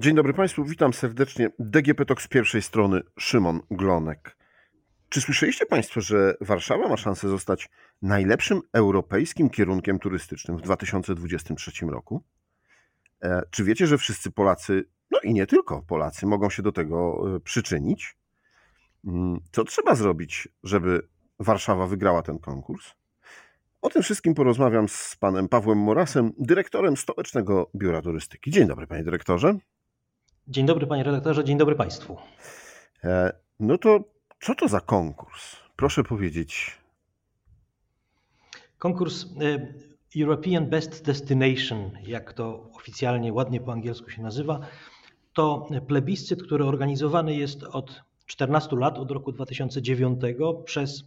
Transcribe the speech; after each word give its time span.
Dzień 0.00 0.14
dobry 0.14 0.34
Państwu, 0.34 0.64
witam 0.64 0.92
serdecznie. 0.92 1.50
DGP 1.58 2.04
Talk 2.04 2.22
z 2.22 2.28
pierwszej 2.28 2.62
strony, 2.62 3.02
Szymon 3.18 3.60
Glonek. 3.70 4.36
Czy 5.08 5.20
słyszeliście 5.20 5.66
Państwo, 5.66 6.00
że 6.00 6.34
Warszawa 6.40 6.88
ma 6.88 6.96
szansę 6.96 7.28
zostać 7.28 7.68
najlepszym 8.02 8.60
europejskim 8.72 9.50
kierunkiem 9.50 9.98
turystycznym 9.98 10.56
w 10.56 10.62
2023 10.62 11.86
roku? 11.86 12.22
E, 13.22 13.42
czy 13.50 13.64
wiecie, 13.64 13.86
że 13.86 13.98
wszyscy 13.98 14.30
Polacy, 14.30 14.84
no 15.10 15.20
i 15.20 15.34
nie 15.34 15.46
tylko 15.46 15.82
Polacy, 15.82 16.26
mogą 16.26 16.50
się 16.50 16.62
do 16.62 16.72
tego 16.72 17.24
e, 17.36 17.40
przyczynić? 17.40 18.16
Mm, 19.04 19.40
co 19.52 19.64
trzeba 19.64 19.94
zrobić, 19.94 20.48
żeby 20.62 21.08
Warszawa 21.38 21.86
wygrała 21.86 22.22
ten 22.22 22.38
konkurs? 22.38 22.94
O 23.82 23.90
tym 23.90 24.02
wszystkim 24.02 24.34
porozmawiam 24.34 24.88
z 24.88 25.16
panem 25.16 25.48
Pawłem 25.48 25.78
Morasem, 25.78 26.32
dyrektorem 26.38 26.96
Stołecznego 26.96 27.70
Biura 27.76 28.02
Turystyki. 28.02 28.50
Dzień 28.50 28.68
dobry, 28.68 28.86
panie 28.86 29.04
dyrektorze. 29.04 29.58
Dzień 30.48 30.66
dobry, 30.66 30.86
panie 30.86 31.02
redaktorze, 31.02 31.44
dzień 31.44 31.58
dobry 31.58 31.74
państwu. 31.74 32.16
E, 33.04 33.32
no 33.60 33.78
to 33.78 34.04
co 34.40 34.54
to 34.54 34.68
za 34.68 34.80
konkurs? 34.80 35.56
Proszę 35.76 36.04
powiedzieć. 36.04 36.78
Konkurs 38.78 39.24
e, 39.24 39.74
European 40.20 40.66
Best 40.66 41.04
Destination, 41.04 41.90
jak 42.02 42.32
to 42.32 42.70
oficjalnie 42.74 43.32
ładnie 43.32 43.60
po 43.60 43.72
angielsku 43.72 44.10
się 44.10 44.22
nazywa, 44.22 44.60
to 45.32 45.68
plebiscyt, 45.86 46.42
który 46.42 46.64
organizowany 46.64 47.34
jest 47.34 47.62
od 47.62 48.02
14 48.26 48.76
lat, 48.76 48.98
od 48.98 49.10
roku 49.10 49.32
2009 49.32 50.20
przez 50.64 51.04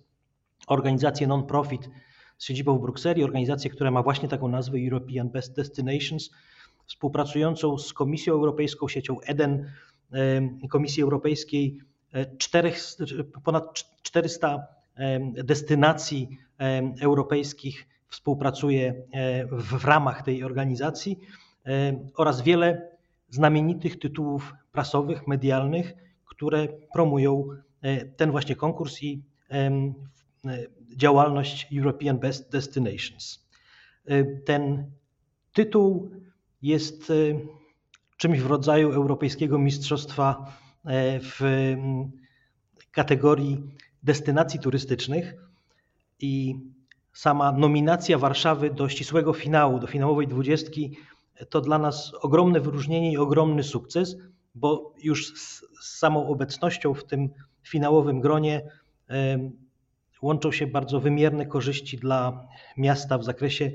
organizację 0.68 1.28
non-profit 1.28 1.90
z 2.38 2.46
siedzibą 2.46 2.78
w 2.78 2.82
Brukseli, 2.82 3.24
organizację, 3.24 3.70
która 3.70 3.92
ma 3.92 4.04
właśnie 4.04 4.30
taką 4.30 4.48
nazwę 4.48 4.78
European 4.78 5.30
Best 5.30 5.56
Destinations, 5.56 6.30
współpracującą 6.86 7.78
z 7.78 7.94
Komisją 7.94 8.34
Europejską, 8.34 8.88
siecią 8.88 9.20
EDEN, 9.22 9.66
Komisji 10.70 11.04
Europejskiej, 11.04 11.80
e, 12.14 12.38
czterech, 12.38 12.78
ponad 13.44 13.74
400 14.04 14.68
destynacji 15.44 16.38
europejskich 17.02 17.88
współpracuje 18.08 18.94
e, 19.12 19.46
w 19.48 19.86
ramach 19.86 20.22
tej 20.22 20.44
organizacji 20.44 21.20
oraz 22.16 22.42
wiele 22.42 22.90
znamienitych 23.30 24.00
tytułów 24.00 24.54
prasowych, 24.72 25.28
medialnych, 25.28 25.94
które 26.26 26.68
promują 26.94 27.48
e, 27.82 28.06
ten 28.06 28.32
właśnie 28.32 28.56
konkurs 28.56 29.04
i 29.04 29.24
działalność 30.96 31.68
European 31.78 32.20
Best 32.20 32.52
Destinations. 32.52 33.50
Ten 34.46 34.92
tytuł 35.54 36.12
jest 36.64 37.10
e, 37.10 37.14
czymś 38.18 38.40
w 38.40 38.46
rodzaju 38.46 38.92
Europejskiego 38.92 39.60
Mistrzostwa 39.60 40.46
e, 40.86 41.20
w 41.20 41.42
kategorii 42.92 43.64
destynacji 44.04 44.60
turystycznych. 44.60 45.34
I 46.20 46.56
sama 47.14 47.52
nominacja 47.52 48.18
Warszawy 48.18 48.70
do 48.70 48.90
ścisłego 48.90 49.34
finału, 49.34 49.80
do 49.80 49.88
finałowej 49.88 50.28
dwudziestki 50.28 50.98
to 51.50 51.62
dla 51.62 51.78
nas 51.78 52.12
ogromne 52.22 52.60
wyróżnienie 52.60 53.12
i 53.12 53.18
ogromny 53.18 53.64
sukces, 53.64 54.18
bo 54.56 54.94
już 55.04 55.34
z 55.40 55.66
samą 55.82 56.28
obecnością 56.28 56.94
w 56.94 57.04
tym 57.06 57.30
finałowym 57.64 58.22
gronie 58.22 58.62
e, 59.10 59.50
łączą 60.22 60.52
się 60.52 60.68
bardzo 60.68 61.00
wymierne 61.00 61.46
korzyści 61.46 61.98
dla 61.98 62.48
miasta 62.78 63.18
w 63.18 63.24
zakresie 63.24 63.72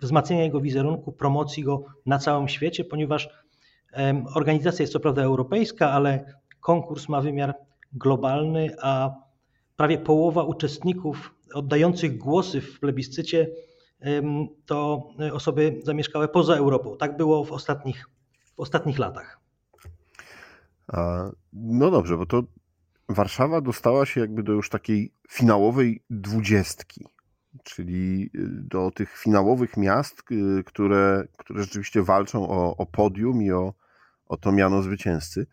wzmacniania 0.00 0.44
jego 0.44 0.60
wizerunku, 0.60 1.12
promocji 1.12 1.64
go 1.64 1.84
na 2.06 2.18
całym 2.18 2.48
świecie, 2.48 2.84
ponieważ 2.84 3.28
organizacja 4.34 4.82
jest 4.82 4.92
co 4.92 5.00
prawda 5.00 5.22
europejska, 5.22 5.90
ale 5.90 6.34
konkurs 6.60 7.08
ma 7.08 7.20
wymiar 7.20 7.54
globalny, 7.92 8.74
a 8.82 9.10
prawie 9.76 9.98
połowa 9.98 10.42
uczestników 10.42 11.34
oddających 11.54 12.18
głosy 12.18 12.60
w 12.60 12.80
plebiscycie 12.80 13.50
to 14.66 15.08
osoby 15.32 15.80
zamieszkałe 15.84 16.28
poza 16.28 16.56
Europą. 16.56 16.96
Tak 16.96 17.16
było 17.16 17.44
w 17.44 17.52
ostatnich, 17.52 18.06
w 18.56 18.60
ostatnich 18.60 18.98
latach. 18.98 19.40
No 21.52 21.90
dobrze, 21.90 22.16
bo 22.16 22.26
to 22.26 22.42
Warszawa 23.08 23.60
dostała 23.60 24.06
się 24.06 24.20
jakby 24.20 24.42
do 24.42 24.52
już 24.52 24.70
takiej 24.70 25.12
finałowej 25.30 26.02
dwudziestki 26.10 27.04
czyli 27.62 28.30
y, 28.34 28.48
do 28.48 28.90
tych 28.90 29.18
finałowych 29.18 29.76
miast, 29.76 30.22
y, 30.30 30.64
które, 30.64 31.24
które 31.36 31.62
rzeczywiście 31.62 32.02
walczą 32.02 32.48
o, 32.48 32.76
o 32.76 32.86
podium 32.86 33.42
i 33.42 33.50
o, 33.50 33.74
o 34.26 34.36
to 34.36 34.52
miano 34.52 34.82
zwycięzcy. 34.82 35.46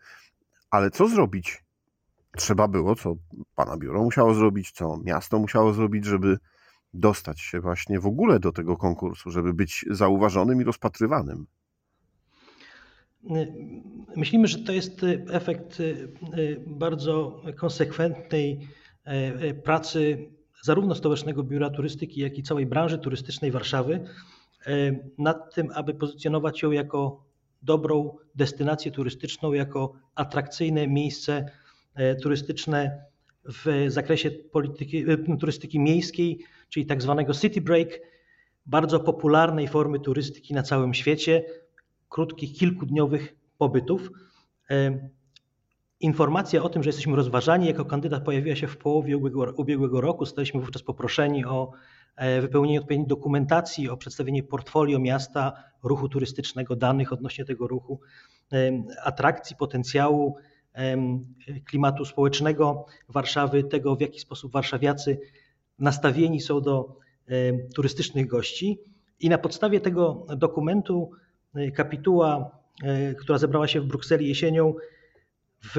Ale 0.70 0.90
co 0.90 1.08
zrobić? 1.08 1.64
Trzeba 2.36 2.68
było, 2.68 2.94
co 2.94 3.16
pana 3.54 3.76
biuro 3.76 4.02
musiało 4.02 4.34
zrobić, 4.34 4.70
co 4.70 4.96
miasto 5.04 5.38
musiało 5.38 5.72
zrobić, 5.72 6.04
żeby 6.04 6.38
dostać 6.94 7.40
się 7.40 7.60
właśnie 7.60 8.00
w 8.00 8.06
ogóle 8.06 8.40
do 8.40 8.52
tego 8.52 8.76
konkursu, 8.76 9.30
żeby 9.30 9.54
być 9.54 9.84
zauważonym 9.90 10.60
i 10.60 10.64
rozpatrywanym. 10.64 11.46
Myślimy, 14.16 14.48
że 14.48 14.58
to 14.58 14.72
jest 14.72 15.00
efekt 15.30 15.80
y, 15.80 16.08
bardzo 16.66 17.42
konsekwentnej 17.56 18.68
pracy 19.64 20.30
zarówno 20.68 20.94
Stołecznego 20.94 21.42
Biura 21.42 21.70
Turystyki, 21.70 22.20
jak 22.20 22.38
i 22.38 22.42
całej 22.42 22.66
branży 22.66 22.98
turystycznej 22.98 23.50
Warszawy 23.50 24.00
e, 24.66 24.70
nad 25.18 25.54
tym, 25.54 25.70
aby 25.74 25.94
pozycjonować 25.94 26.62
ją 26.62 26.70
jako 26.70 27.24
dobrą 27.62 28.16
destynację 28.34 28.92
turystyczną, 28.92 29.52
jako 29.52 29.92
atrakcyjne 30.14 30.88
miejsce 30.88 31.50
e, 31.94 32.14
turystyczne 32.14 33.04
w 33.44 33.86
zakresie 33.88 34.30
polityki, 34.30 35.10
e, 35.10 35.36
turystyki 35.40 35.80
miejskiej, 35.80 36.44
czyli 36.68 36.86
tak 36.86 37.02
zwanego 37.02 37.34
city 37.34 37.60
break, 37.60 38.00
bardzo 38.66 39.00
popularnej 39.00 39.68
formy 39.68 40.00
turystyki 40.00 40.54
na 40.54 40.62
całym 40.62 40.94
świecie, 40.94 41.44
krótkich, 42.08 42.58
kilkudniowych 42.58 43.34
pobytów. 43.58 44.10
Informacja 46.00 46.62
o 46.62 46.68
tym, 46.68 46.82
że 46.82 46.88
jesteśmy 46.88 47.16
rozważani 47.16 47.66
jako 47.66 47.84
kandydat 47.84 48.24
pojawiła 48.24 48.56
się 48.56 48.66
w 48.66 48.76
połowie 48.76 49.16
ubiegłego, 49.16 49.52
ubiegłego 49.56 50.00
roku. 50.00 50.24
Zostaliśmy 50.24 50.60
wówczas 50.60 50.82
poproszeni 50.82 51.44
o 51.44 51.70
e, 52.16 52.40
wypełnienie 52.40 52.78
odpowiedniej 52.78 53.08
dokumentacji, 53.08 53.88
o 53.88 53.96
przedstawienie 53.96 54.42
portfolio 54.42 54.98
miasta, 54.98 55.52
ruchu 55.82 56.08
turystycznego, 56.08 56.76
danych 56.76 57.12
odnośnie 57.12 57.44
tego 57.44 57.68
ruchu, 57.68 58.00
atrakcji, 59.04 59.56
potencjału, 59.56 60.36
klimatu 61.64 62.04
społecznego 62.04 62.86
Warszawy, 63.08 63.64
tego 63.64 63.96
w 63.96 64.00
jaki 64.00 64.20
sposób 64.20 64.52
warszawiacy 64.52 65.20
nastawieni 65.78 66.40
są 66.40 66.60
do 66.60 66.96
turystycznych 67.74 68.26
gości. 68.26 68.78
I 69.20 69.28
na 69.28 69.38
podstawie 69.38 69.80
tego 69.80 70.26
dokumentu 70.36 71.10
e, 71.54 71.70
kapituła, 71.70 72.50
e, 72.82 73.14
która 73.14 73.38
zebrała 73.38 73.68
się 73.68 73.80
w 73.80 73.86
Brukseli 73.86 74.28
jesienią, 74.28 74.74
w 75.62 75.76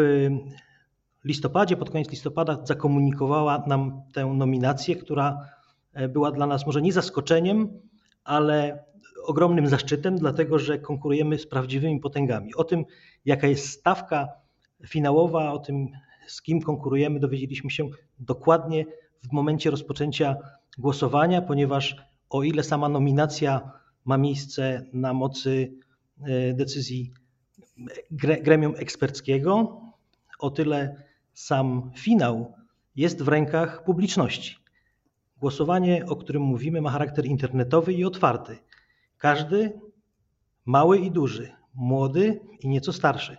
listopadzie, 1.23 1.77
pod 1.77 1.89
koniec 1.89 2.09
listopada 2.11 2.65
zakomunikowała 2.65 3.63
nam 3.67 4.01
tę 4.13 4.25
nominację, 4.25 4.95
która 4.95 5.45
e, 5.93 6.09
była 6.09 6.31
dla 6.31 6.47
nas 6.47 6.65
może 6.65 6.81
nie 6.81 6.93
zaskoczeniem, 6.93 7.79
ale 8.23 8.83
ogromnym 9.25 9.67
zaszczytem, 9.67 10.15
dlatego 10.15 10.59
że 10.59 10.79
konkurujemy 10.79 11.37
z 11.37 11.47
prawdziwymi 11.47 11.99
potęgami. 11.99 12.55
O 12.55 12.63
tym, 12.63 12.85
jaka 13.25 13.47
jest 13.47 13.69
stawka 13.69 14.27
finałowa, 14.87 15.53
o 15.53 15.59
tym, 15.59 15.87
z 16.27 16.41
kim 16.41 16.61
konkurujemy, 16.61 17.19
dowiedzieliśmy 17.19 17.71
się 17.71 17.89
dokładnie 18.19 18.85
w 19.29 19.31
momencie 19.31 19.71
rozpoczęcia 19.71 20.35
głosowania, 20.77 21.41
ponieważ 21.41 21.95
o 22.29 22.43
ile 22.43 22.63
sama 22.63 22.89
nominacja 22.89 23.71
ma 24.05 24.17
miejsce 24.17 24.85
na 24.93 25.13
mocy 25.13 25.73
e, 26.23 26.53
decyzji 26.53 27.11
gremium 28.11 28.73
eksperckiego, 28.77 29.81
o 30.39 30.49
tyle 30.49 31.03
sam 31.33 31.91
finał 31.95 32.53
jest 32.95 33.23
w 33.23 33.27
rękach 33.27 33.83
publiczności. 33.83 34.55
Głosowanie, 35.37 36.05
o 36.05 36.15
którym 36.15 36.41
mówimy, 36.41 36.81
ma 36.81 36.91
charakter 36.91 37.25
internetowy 37.25 37.93
i 37.93 38.05
otwarty. 38.05 38.57
Każdy, 39.17 39.79
mały 40.65 40.97
i 40.97 41.11
duży, 41.11 41.51
młody 41.73 42.39
i 42.59 42.69
nieco 42.69 42.93
starszy, 42.93 43.37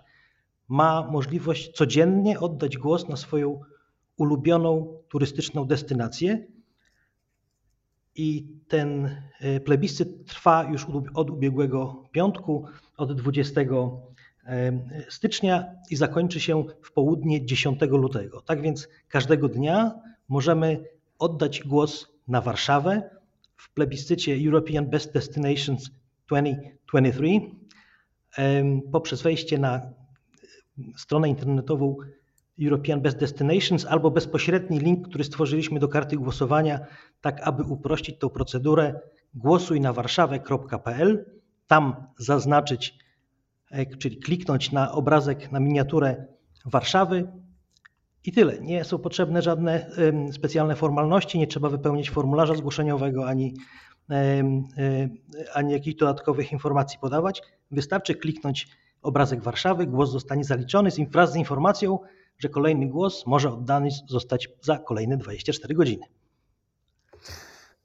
ma 0.69 1.09
możliwość 1.11 1.73
codziennie 1.73 2.41
oddać 2.41 2.79
głos 2.79 3.09
na 3.09 3.17
swoją 3.17 3.61
ulubioną 4.17 4.99
turystyczną 5.09 5.65
destynację. 5.65 6.47
I 8.15 8.47
ten 8.69 9.17
e, 9.41 9.61
plebiscyt 9.61 10.27
trwa 10.27 10.65
już 10.65 10.87
od 11.15 11.31
ubiegłego 11.31 12.09
piątku, 12.13 12.67
od 12.97 13.13
20 13.13 13.61
stycznia 15.09 15.75
i 15.91 15.97
zakończy 15.97 16.41
się 16.41 16.65
w 16.83 16.93
południe 16.93 17.47
10 17.47 17.81
lutego. 17.81 18.41
Tak 18.41 18.63
więc 18.63 18.89
każdego 19.09 19.49
dnia 19.49 19.95
możemy 20.29 20.85
oddać 21.19 21.63
głos 21.65 22.09
na 22.29 22.41
Warszawę 22.41 23.11
w 23.57 23.75
plebiscycie 23.75 24.37
European 24.47 24.87
Best 24.87 25.13
Destinations 25.13 25.91
2023. 26.27 27.23
poprzez 28.93 29.23
wejście 29.23 29.59
na 29.59 29.83
stronę 30.97 31.29
internetową 31.29 31.97
European 32.63 33.01
Best 33.01 33.19
Destinations 33.19 33.87
albo 33.87 34.11
bezpośredni 34.11 34.79
link, 34.79 35.09
który 35.09 35.25
stworzyliśmy 35.25 35.81
do 35.81 35.89
karty 35.89 36.17
głosowania, 36.17 36.81
tak 37.21 37.41
aby 37.43 37.63
uprościć 37.63 38.19
tą 38.19 38.29
procedurę. 38.29 39.01
Głosuj 39.35 39.81
na 39.81 39.93
warszawę.pl, 39.93 41.25
tam 41.67 41.95
zaznaczyć, 42.19 42.99
czyli 43.99 44.17
kliknąć 44.17 44.73
na 44.73 44.93
obrazek, 44.93 45.53
na 45.53 45.61
miniaturę 45.61 46.27
Warszawy 46.65 47.33
i 48.25 48.33
tyle. 48.33 48.61
Nie 48.61 48.85
są 48.85 48.99
potrzebne 48.99 49.43
żadne 49.43 49.91
specjalne 50.33 50.77
formalności, 50.77 51.39
nie 51.39 51.47
trzeba 51.47 51.69
wypełnić 51.69 52.11
formularza 52.11 52.55
zgłoszeniowego 52.55 53.29
ani, 53.29 53.55
e, 54.11 54.43
ani 55.55 55.73
jakichś 55.73 55.97
dodatkowych 55.97 56.53
informacji 56.53 56.99
podawać. 56.99 57.43
Wystarczy 57.71 58.15
kliknąć 58.15 58.69
obrazek 59.03 59.43
Warszawy, 59.43 59.87
głos 59.87 60.11
zostanie 60.11 60.45
zaliczony 60.45 60.91
wraz 61.11 61.33
z 61.33 61.37
informacją, 61.37 61.99
że 62.39 62.49
kolejny 62.49 62.87
głos 62.87 63.27
może 63.27 63.53
oddany 63.53 63.89
zostać 64.07 64.49
za 64.61 64.79
kolejne 64.79 65.17
24 65.17 65.75
godziny. 65.75 66.07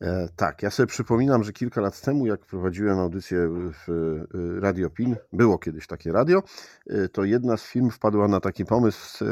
E, 0.02 0.30
tak, 0.36 0.64
ja 0.64 0.70
sobie 0.70 0.88
przypominam, 0.88 1.44
że 1.44 1.54
kilka 1.54 1.82
lat 1.82 2.02
temu, 2.02 2.26
jak 2.26 2.46
prowadziłem 2.46 3.00
audycję 3.00 3.50
w 3.50 3.90
e, 3.90 4.60
Radio 4.60 4.90
PIN, 4.90 5.16
było 5.34 5.58
kiedyś 5.58 5.88
takie 5.88 6.12
radio, 6.12 6.44
e, 6.90 7.10
to 7.10 7.24
jedna 7.24 7.58
z 7.58 7.64
firm 7.64 7.90
wpadła 7.90 8.28
na 8.28 8.40
taki 8.40 8.66
pomysł 8.66 9.26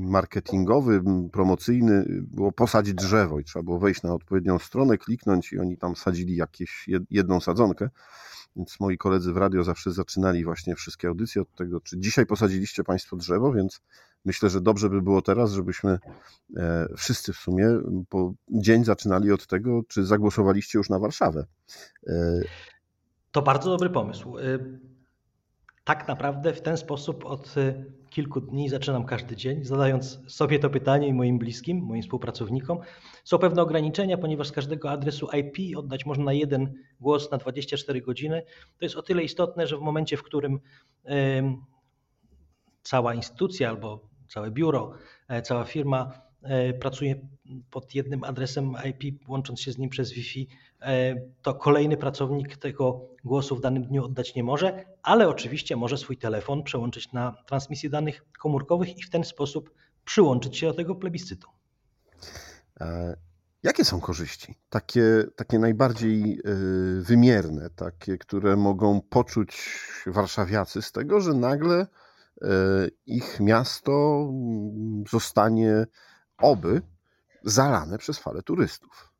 marketingowy, 0.00 1.02
promocyjny, 1.32 2.04
było 2.08 2.52
posadzić 2.52 2.94
drzewo 2.94 3.40
i 3.40 3.44
trzeba 3.44 3.62
było 3.62 3.78
wejść 3.78 4.02
na 4.02 4.14
odpowiednią 4.14 4.58
stronę, 4.58 4.98
kliknąć 4.98 5.52
i 5.52 5.58
oni 5.58 5.78
tam 5.78 5.96
sadzili 5.96 6.36
jakieś 6.36 6.88
jedną 7.10 7.40
sadzonkę. 7.40 7.88
Więc 8.56 8.80
moi 8.80 8.98
koledzy 8.98 9.32
w 9.32 9.36
radio 9.36 9.64
zawsze 9.64 9.92
zaczynali 9.92 10.44
właśnie 10.44 10.74
wszystkie 10.74 11.08
audycje 11.08 11.42
od 11.42 11.54
tego, 11.54 11.80
czy 11.80 11.98
dzisiaj 11.98 12.26
posadziliście 12.26 12.84
Państwo 12.84 13.16
drzewo, 13.16 13.52
więc 13.52 13.80
myślę, 14.24 14.50
że 14.50 14.60
dobrze 14.60 14.90
by 14.90 15.02
było 15.02 15.22
teraz, 15.22 15.52
żebyśmy 15.52 15.98
e, 16.56 16.88
wszyscy 16.96 17.32
w 17.32 17.36
sumie 17.36 17.66
po 18.08 18.32
dzień 18.50 18.84
zaczynali 18.84 19.32
od 19.32 19.46
tego, 19.46 19.82
czy 19.88 20.04
zagłosowaliście 20.04 20.78
już 20.78 20.90
na 20.90 20.98
Warszawę. 20.98 21.46
E, 22.06 22.40
to 23.32 23.42
bardzo 23.42 23.70
dobry 23.70 23.90
pomysł. 23.90 24.38
E, 24.38 24.42
tak 25.84 26.08
naprawdę 26.08 26.52
w 26.52 26.60
ten 26.60 26.76
sposób 26.76 27.24
od 27.24 27.54
kilku 28.10 28.40
dni 28.40 28.68
zaczynam 28.68 29.04
każdy 29.04 29.36
dzień, 29.36 29.64
zadając 29.64 30.32
sobie 30.32 30.58
to 30.58 30.70
pytanie 30.70 31.08
i 31.08 31.14
moim 31.14 31.38
bliskim, 31.38 31.84
moim 31.84 32.02
współpracownikom. 32.02 32.78
Są 33.24 33.38
pewne 33.38 33.62
ograniczenia, 33.62 34.18
ponieważ 34.18 34.48
z 34.48 34.52
każdego 34.52 34.90
adresu 34.90 35.28
IP 35.38 35.78
oddać 35.78 36.06
można 36.06 36.24
na 36.24 36.32
jeden 36.32 36.74
głos 37.00 37.30
na 37.30 37.38
24 37.38 38.02
godziny. 38.02 38.42
To 38.78 38.84
jest 38.84 38.96
o 38.96 39.02
tyle 39.02 39.22
istotne, 39.22 39.66
że 39.66 39.76
w 39.76 39.80
momencie, 39.80 40.16
w 40.16 40.22
którym 40.22 40.60
cała 42.82 43.14
instytucja 43.14 43.68
albo 43.68 44.11
całe 44.32 44.50
biuro, 44.50 44.92
e, 45.28 45.42
cała 45.42 45.64
firma 45.64 46.12
e, 46.42 46.72
pracuje 46.72 47.28
pod 47.70 47.94
jednym 47.94 48.24
adresem 48.24 48.72
IP, 48.90 49.28
łącząc 49.28 49.60
się 49.60 49.72
z 49.72 49.78
nim 49.78 49.90
przez 49.90 50.12
Wi-Fi, 50.12 50.48
e, 50.80 51.14
to 51.42 51.54
kolejny 51.54 51.96
pracownik 51.96 52.56
tego 52.56 53.08
głosu 53.24 53.56
w 53.56 53.60
danym 53.60 53.84
dniu 53.84 54.04
oddać 54.04 54.34
nie 54.34 54.42
może, 54.42 54.84
ale 55.02 55.28
oczywiście 55.28 55.76
może 55.76 55.98
swój 55.98 56.16
telefon 56.16 56.62
przełączyć 56.62 57.12
na 57.12 57.34
transmisję 57.46 57.90
danych 57.90 58.24
komórkowych 58.38 58.98
i 58.98 59.02
w 59.02 59.10
ten 59.10 59.24
sposób 59.24 59.74
przyłączyć 60.04 60.58
się 60.58 60.66
do 60.66 60.74
tego 60.74 60.94
plebiscytu. 60.94 61.48
Jakie 63.62 63.84
są 63.84 64.00
korzyści? 64.00 64.54
Takie, 64.70 65.24
takie 65.36 65.58
najbardziej 65.58 66.40
wymierne, 67.00 67.70
takie, 67.70 68.18
które 68.18 68.56
mogą 68.56 69.00
poczuć 69.00 69.70
warszawiacy 70.06 70.82
z 70.82 70.92
tego, 70.92 71.20
że 71.20 71.34
nagle 71.34 71.86
ich 73.06 73.40
miasto 73.40 74.26
zostanie 75.10 75.86
oby 76.38 76.82
zalane 77.42 77.98
przez 77.98 78.18
falę 78.18 78.42
turystów. 78.42 79.12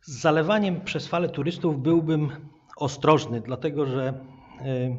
Z 0.00 0.20
zalewaniem 0.20 0.80
przez 0.80 1.06
falę 1.06 1.28
turystów 1.28 1.82
byłbym 1.82 2.48
ostrożny, 2.76 3.40
dlatego 3.40 3.86
że 3.86 4.06
e, 4.08 4.96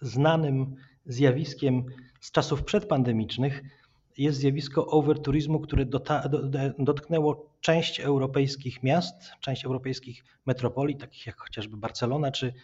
znanym 0.00 0.76
zjawiskiem 1.06 1.84
z 2.20 2.30
czasów 2.30 2.64
przedpandemicznych 2.64 3.62
jest 4.18 4.38
zjawisko 4.38 4.86
overturizmu, 4.86 5.60
które 5.60 5.84
dotknęło 6.78 7.50
część 7.60 8.00
europejskich 8.00 8.82
miast, 8.82 9.14
część 9.40 9.64
europejskich 9.64 10.24
metropolii, 10.46 10.96
takich 10.96 11.26
jak 11.26 11.36
chociażby 11.36 11.76
Barcelona 11.76 12.32
czy 12.32 12.54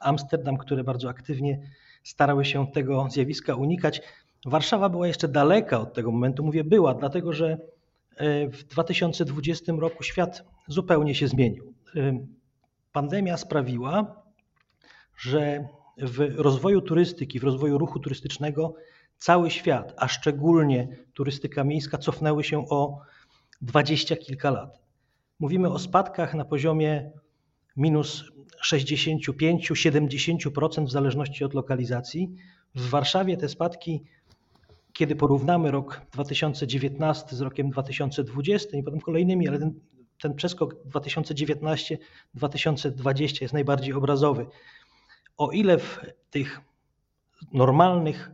Amsterdam, 0.00 0.56
które 0.56 0.84
bardzo 0.84 1.08
aktywnie 1.08 1.70
starały 2.02 2.44
się 2.44 2.66
tego 2.66 3.06
zjawiska 3.10 3.54
unikać. 3.54 4.02
Warszawa 4.46 4.88
była 4.88 5.06
jeszcze 5.06 5.28
daleka 5.28 5.80
od 5.80 5.94
tego 5.94 6.10
momentu, 6.10 6.44
mówię 6.44 6.64
była, 6.64 6.94
dlatego 6.94 7.32
że 7.32 7.58
e, 8.16 8.48
w 8.48 8.64
2020 8.64 9.72
roku 9.72 10.02
świat 10.02 10.44
zupełnie 10.68 11.14
się 11.14 11.28
zmienił. 11.28 11.74
E, 11.96 12.26
pandemia 12.92 13.36
sprawiła, 13.36 14.22
że 15.16 15.68
w 15.98 16.34
rozwoju 16.36 16.80
turystyki, 16.80 17.40
w 17.40 17.44
rozwoju 17.44 17.78
ruchu 17.78 17.98
turystycznego 17.98 18.74
cały 19.16 19.50
świat, 19.50 19.94
a 19.96 20.08
szczególnie 20.08 20.88
turystyka 21.14 21.64
miejska, 21.64 21.98
cofnęły 21.98 22.44
się 22.44 22.68
o 22.68 22.98
dwadzieścia 23.60 24.16
kilka 24.16 24.50
lat. 24.50 24.78
Mówimy 25.38 25.70
o 25.70 25.78
spadkach 25.78 26.34
na 26.34 26.44
poziomie 26.44 27.10
minus 27.76 28.24
65-70% 28.64 30.86
w 30.86 30.90
zależności 30.90 31.44
od 31.44 31.54
lokalizacji. 31.54 32.34
W 32.74 32.88
Warszawie 32.88 33.36
te 33.36 33.48
spadki, 33.48 34.02
kiedy 34.92 35.16
porównamy 35.16 35.70
rok 35.70 36.00
2019 36.12 37.36
z 37.36 37.40
rokiem 37.40 37.70
2020 37.70 38.76
i 38.76 38.82
potem 38.82 39.00
kolejnymi, 39.00 39.48
ale 39.48 39.58
ten, 39.58 39.80
ten 40.20 40.34
przeskok 40.34 40.74
2019-2020 40.84 43.42
jest 43.42 43.54
najbardziej 43.54 43.94
obrazowy. 43.94 44.46
O 45.36 45.50
ile 45.50 45.78
w 45.78 46.00
tych 46.30 46.60
normalnych, 47.52 48.30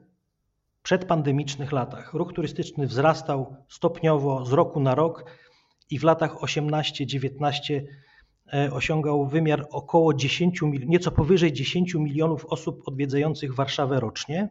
przedpandemicznych 0.82 1.73
latach 1.73 2.14
ruch 2.14 2.32
turystyczny 2.32 2.87
wzrastał 2.87 3.56
stopniowo 3.69 4.46
z 4.46 4.52
roku 4.52 4.81
na 4.81 4.94
rok 4.94 5.24
i 5.91 5.98
w 5.98 6.05
latach 6.05 6.34
18-19 6.34 7.74
E, 7.74 7.84
osiągał 8.72 9.26
wymiar 9.26 9.67
około 9.70 10.14
10, 10.14 10.60
nieco 10.86 11.10
powyżej 11.10 11.52
10 11.52 11.94
milionów 11.94 12.46
osób 12.46 12.82
odwiedzających 12.86 13.55
Warszawę 13.55 14.00
rocznie, 14.00 14.48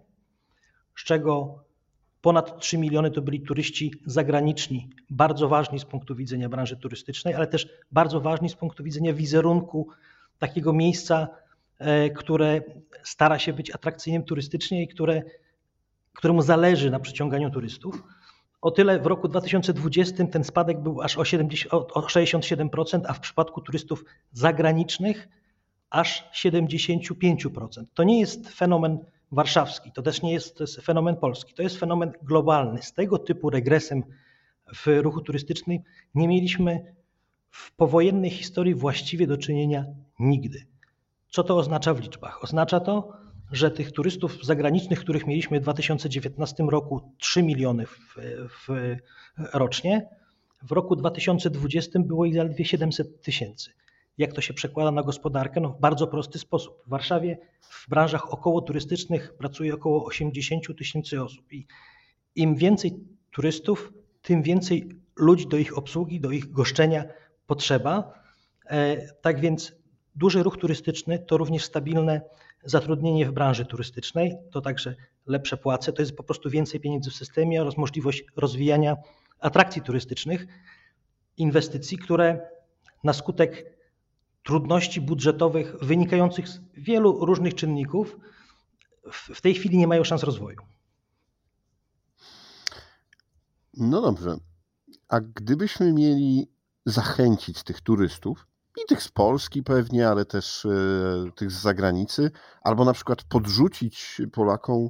z 0.96 1.04
czego 1.04 1.64
ponad 2.22 2.60
3 2.60 2.78
miliony 2.78 3.12
to 3.12 3.22
byli 3.22 3.42
turyści 3.42 3.94
zagraniczni, 4.06 4.90
bardzo 5.10 5.48
ważni 5.48 5.80
z 5.80 5.86
punktu 5.86 6.16
widzenia 6.16 6.50
branży 6.50 6.78
turystycznej, 6.78 7.34
ale 7.34 7.48
też 7.48 7.68
bardzo 7.92 8.22
ważni 8.22 8.50
z 8.50 8.56
punktu 8.56 8.84
widzenia 8.84 9.14
wizerunku 9.14 9.88
takiego 10.40 10.74
miejsca, 10.74 11.28
e, 11.80 12.10
które 12.10 12.62
stara 13.04 13.40
się 13.40 13.54
być 13.54 13.72
atrakcyjnym 13.72 14.24
turystycznie 14.24 14.84
i 14.84 14.88
które, 14.88 15.24
któremu 16.14 16.42
zależy 16.42 16.92
na 16.92 17.00
przyciąganiu 17.00 17.52
turystów. 17.52 18.04
O 18.68 18.72
tyle 18.72 19.00
w 19.00 19.06
roku 19.06 19.28
2020 19.28 20.28
ten 20.28 20.44
spadek 20.44 20.80
był 20.80 21.02
aż 21.02 21.18
o, 21.18 21.26
70, 21.26 21.74
o 21.74 22.02
67%, 22.02 23.02
a 23.08 23.14
w 23.14 23.20
przypadku 23.20 23.62
turystów 23.62 24.06
zagranicznych 24.32 25.28
aż 25.90 26.30
75%. 26.34 27.84
To 27.94 28.04
nie 28.04 28.20
jest 28.20 28.50
fenomen 28.50 29.00
warszawski, 29.32 29.92
to 29.92 30.02
też 30.02 30.22
nie 30.22 30.34
jest, 30.34 30.60
jest 30.60 30.82
fenomen 30.82 31.16
polski, 31.16 31.54
to 31.54 31.64
jest 31.64 31.78
fenomen 31.78 32.12
globalny. 32.22 32.82
Z 32.82 32.94
tego 32.94 33.20
typu 33.20 33.50
regresem 33.50 34.04
w 34.76 34.88
ruchu 35.02 35.22
turystycznym 35.22 35.80
nie 36.16 36.28
mieliśmy 36.28 36.96
w 37.50 37.76
powojennej 37.76 38.30
historii 38.30 38.76
właściwie 38.76 39.28
do 39.28 39.38
czynienia 39.38 39.86
nigdy. 40.20 40.66
Co 41.30 41.44
to 41.44 41.58
oznacza 41.58 41.94
w 41.94 42.00
liczbach? 42.00 42.44
Oznacza 42.44 42.80
to, 42.80 43.14
że 43.52 43.72
tych 43.72 43.92
turystów 43.92 44.46
zagranicznych, 44.46 45.00
których 45.00 45.28
mieliśmy 45.28 45.60
w 45.60 45.64
2019 45.64 46.64
roku 46.64 47.14
3 47.18 47.44
miliony 47.44 47.86
w, 47.86 48.16
w, 48.50 48.96
rocznie, 49.54 50.10
w 50.64 50.72
roku 50.72 50.96
2020 50.96 52.00
było 52.00 52.26
ich 52.26 52.36
zaledwie 52.36 52.66
700 52.66 53.22
tysięcy. 53.22 53.72
Jak 54.18 54.34
to 54.34 54.42
się 54.42 54.54
przekłada 54.54 54.92
na 54.92 55.04
gospodarkę? 55.04 55.60
No 55.60 55.70
w 55.70 55.80
bardzo 55.80 56.08
prosty 56.08 56.40
sposób. 56.40 56.84
W 56.86 56.90
Warszawie 56.90 57.38
w 57.62 57.90
branżach 57.90 58.34
około 58.34 58.62
turystycznych 58.62 59.34
pracuje 59.38 59.74
około 59.74 60.06
80 60.06 60.78
tysięcy 60.78 61.24
osób 61.24 61.54
i 61.54 61.66
im 62.36 62.56
więcej 62.56 62.96
turystów, 63.32 63.94
tym 64.22 64.44
więcej 64.44 64.90
ludzi 65.16 65.48
do 65.48 65.58
ich 65.58 65.78
obsługi, 65.78 66.20
do 66.20 66.32
ich 66.32 66.52
goszczenia 66.52 67.06
potrzeba. 67.48 68.14
E, 68.70 68.98
tak 69.14 69.40
więc 69.40 69.76
duży 70.16 70.44
ruch 70.44 70.58
turystyczny 70.58 71.20
to 71.20 71.38
również 71.38 71.64
stabilne 71.64 72.22
zatrudnienie 72.70 73.26
w 73.26 73.32
branży 73.32 73.66
turystycznej, 73.66 74.38
to 74.52 74.62
także 74.62 74.96
lepsze 75.26 75.58
płace, 75.58 75.94
to 75.94 76.02
jest 76.02 76.16
po 76.16 76.24
prostu 76.24 76.50
więcej 76.50 76.80
pieniędzy 76.80 77.12
w 77.12 77.16
systemie 77.16 77.62
oraz 77.62 77.78
możliwość 77.78 78.24
rozwijania 78.36 78.96
atrakcji 79.40 79.82
turystycznych, 79.82 80.48
inwestycji, 81.38 81.98
które 81.98 82.50
na 83.04 83.14
skutek 83.14 83.78
trudności 84.44 85.02
budżetowych 85.02 85.76
wynikających 85.82 86.48
z 86.48 86.62
wielu 86.74 87.26
różnych 87.26 87.56
czynników 87.56 88.18
w 89.12 89.42
tej 89.42 89.54
chwili 89.54 89.78
nie 89.78 89.88
mają 89.88 90.04
szans 90.04 90.24
rozwoju. 90.24 90.58
No 93.74 94.02
dobrze. 94.02 94.38
A 95.10 95.20
gdybyśmy 95.20 95.94
mieli 95.94 96.48
zachęcić 96.86 97.64
tych 97.64 97.82
turystów, 97.82 98.48
i 98.84 98.88
tych 98.88 99.04
z 99.04 99.10
Polski 99.10 99.64
pewnie, 99.64 100.10
ale 100.10 100.26
też 100.26 100.66
e, 100.66 101.32
tych 101.36 101.52
z 101.52 101.62
zagranicy, 101.62 102.32
albo 102.62 102.86
na 102.86 102.94
przykład 102.94 103.24
podrzucić 103.24 104.22
Polakom 104.32 104.90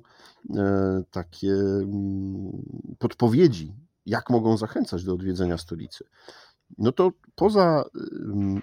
e, 0.55 1.03
takie 1.11 1.53
mm, 1.53 2.51
podpowiedzi, 2.99 3.75
jak 4.05 4.29
mogą 4.29 4.57
zachęcać 4.57 5.03
do 5.03 5.13
odwiedzenia 5.13 5.57
stolicy. 5.57 6.05
No 6.77 6.91
to 6.91 7.11
poza 7.35 7.83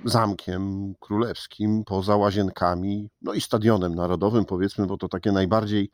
Zamkiem 0.04 0.94
Królewskim, 1.00 1.84
poza 1.84 2.16
Łazienkami, 2.16 3.08
no 3.22 3.32
i 3.32 3.40
Stadionem 3.40 3.94
Narodowym, 3.94 4.44
powiedzmy, 4.44 4.86
bo 4.86 4.96
to 4.96 5.08
takie 5.08 5.32
najbardziej 5.32 5.90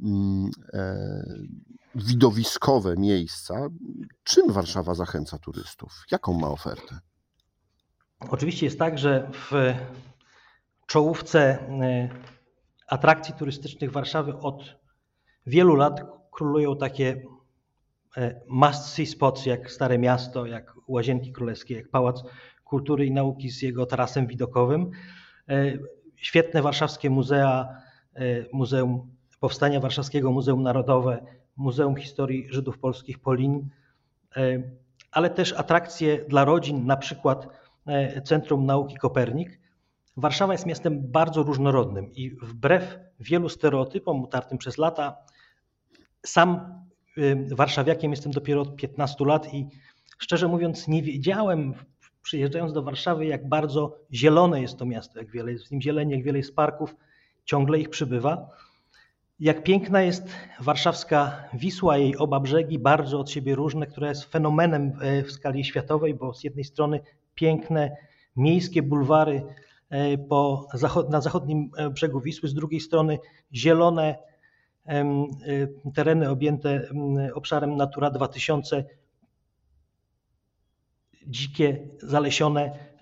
mm, 0.00 0.50
e, 0.72 1.24
widowiskowe 1.94 2.96
miejsca, 2.96 3.68
czym 4.24 4.52
Warszawa 4.52 4.94
zachęca 4.94 5.38
turystów? 5.38 6.04
Jaką 6.10 6.32
ma 6.32 6.48
ofertę? 6.48 6.98
Oczywiście 8.30 8.66
jest 8.66 8.78
tak, 8.78 8.98
że 8.98 9.30
w 9.32 9.74
czołówce 10.86 11.40
e, 11.40 12.08
atrakcji 12.88 13.34
turystycznych 13.34 13.92
Warszawy 13.92 14.38
od 14.38 14.76
wielu 15.46 15.76
lat 15.76 16.00
królują 16.32 16.76
takie 16.76 17.22
e, 18.16 18.40
must-see 18.48 19.06
spots 19.06 19.46
jak 19.46 19.70
Stare 19.70 19.98
Miasto, 19.98 20.46
jak 20.46 20.74
Łazienki 20.88 21.32
Królewskie, 21.32 21.74
jak 21.74 21.88
Pałac 21.88 22.22
Kultury 22.64 23.06
i 23.06 23.12
Nauki 23.12 23.50
z 23.50 23.62
jego 23.62 23.86
tarasem 23.86 24.26
widokowym. 24.26 24.90
E, 25.48 25.72
świetne 26.16 26.62
warszawskie 26.62 27.10
muzea, 27.10 27.68
Muzeum 28.52 29.10
Powstania 29.40 29.80
Warszawskiego, 29.80 30.32
Muzeum 30.32 30.62
Narodowe, 30.62 31.26
Muzeum 31.56 31.96
Historii 31.96 32.46
Żydów 32.50 32.78
Polskich 32.78 33.18
Polin, 33.18 33.68
ale 35.12 35.30
też 35.30 35.52
atrakcje 35.52 36.24
dla 36.28 36.44
rodzin, 36.44 36.86
na 36.86 36.96
przykład 36.96 37.48
Centrum 38.24 38.66
Nauki 38.66 38.96
Kopernik. 38.96 39.60
Warszawa 40.16 40.52
jest 40.52 40.66
miastem 40.66 41.12
bardzo 41.12 41.42
różnorodnym 41.42 42.12
i 42.12 42.30
wbrew 42.30 42.98
wielu 43.20 43.48
stereotypom 43.48 44.22
utartym 44.22 44.58
przez 44.58 44.78
lata, 44.78 45.16
sam 46.26 46.60
y, 47.18 47.46
warszawiakiem 47.50 48.10
jestem 48.10 48.32
dopiero 48.32 48.60
od 48.60 48.76
15 48.76 49.24
lat 49.24 49.54
i 49.54 49.68
szczerze 50.18 50.48
mówiąc 50.48 50.88
nie 50.88 51.02
wiedziałem 51.02 51.74
przyjeżdżając 52.22 52.72
do 52.72 52.82
Warszawy 52.82 53.26
jak 53.26 53.48
bardzo 53.48 53.98
zielone 54.12 54.62
jest 54.62 54.78
to 54.78 54.86
miasto, 54.86 55.18
jak 55.18 55.30
wiele 55.30 55.52
jest 55.52 55.68
w 55.68 55.70
nim 55.70 55.82
zieleni, 55.82 56.12
jak 56.12 56.22
wiele 56.22 56.38
jest 56.38 56.56
parków, 56.56 56.96
ciągle 57.44 57.78
ich 57.78 57.90
przybywa. 57.90 58.48
Jak 59.40 59.62
piękna 59.62 60.02
jest 60.02 60.28
warszawska 60.60 61.44
Wisła, 61.54 61.98
jej 61.98 62.16
oba 62.16 62.40
brzegi, 62.40 62.78
bardzo 62.78 63.20
od 63.20 63.30
siebie 63.30 63.54
różne, 63.54 63.86
która 63.86 64.08
jest 64.08 64.24
fenomenem 64.24 64.92
e, 65.00 65.22
w 65.22 65.32
skali 65.32 65.64
światowej, 65.64 66.14
bo 66.14 66.34
z 66.34 66.44
jednej 66.44 66.64
strony 66.64 67.00
piękne 67.34 67.96
miejskie 68.36 68.82
bulwary 68.82 69.42
e, 69.90 70.18
po, 70.18 70.68
na 71.10 71.20
zachodnim 71.20 71.70
e, 71.76 71.90
brzegu 71.90 72.20
Wisły, 72.20 72.48
z 72.48 72.54
drugiej 72.54 72.80
strony 72.80 73.18
zielone 73.54 74.16
e, 74.86 75.04
tereny 75.94 76.30
objęte 76.30 76.88
obszarem 77.34 77.76
Natura 77.76 78.10
2000, 78.10 78.84
dzikie, 81.26 81.88
zalesione 81.98 82.92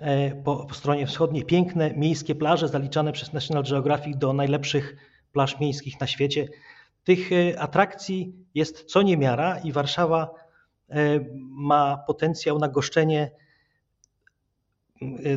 po, 0.44 0.66
po, 0.66 0.74
stronie 0.74 1.06
wschodniej, 1.06 1.44
piękne 1.44 1.94
miejskie 1.94 2.34
plaże 2.34 2.68
zaliczane 2.68 3.12
przez 3.12 3.32
National 3.32 3.64
Geographic 3.64 4.18
do 4.18 4.32
najlepszych 4.32 4.96
plaż 5.32 5.60
miejskich 5.60 6.00
na 6.00 6.06
świecie. 6.06 6.48
Tych 7.04 7.30
atrakcji 7.58 8.34
jest 8.54 8.84
co 8.84 9.02
niemiara 9.02 9.58
i 9.58 9.72
Warszawa 9.72 10.30
ma 11.40 11.96
potencjał 12.06 12.58
na 12.58 12.68
goszczenie 12.68 13.30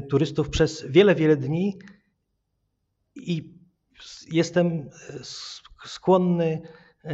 turystów 0.09 0.49
przez 0.49 0.85
wiele, 0.89 1.15
wiele 1.15 1.35
dni 1.37 1.79
i 3.15 3.53
jestem 4.31 4.67
y, 4.67 4.89
skłonny 5.85 6.61
y, 7.05 7.09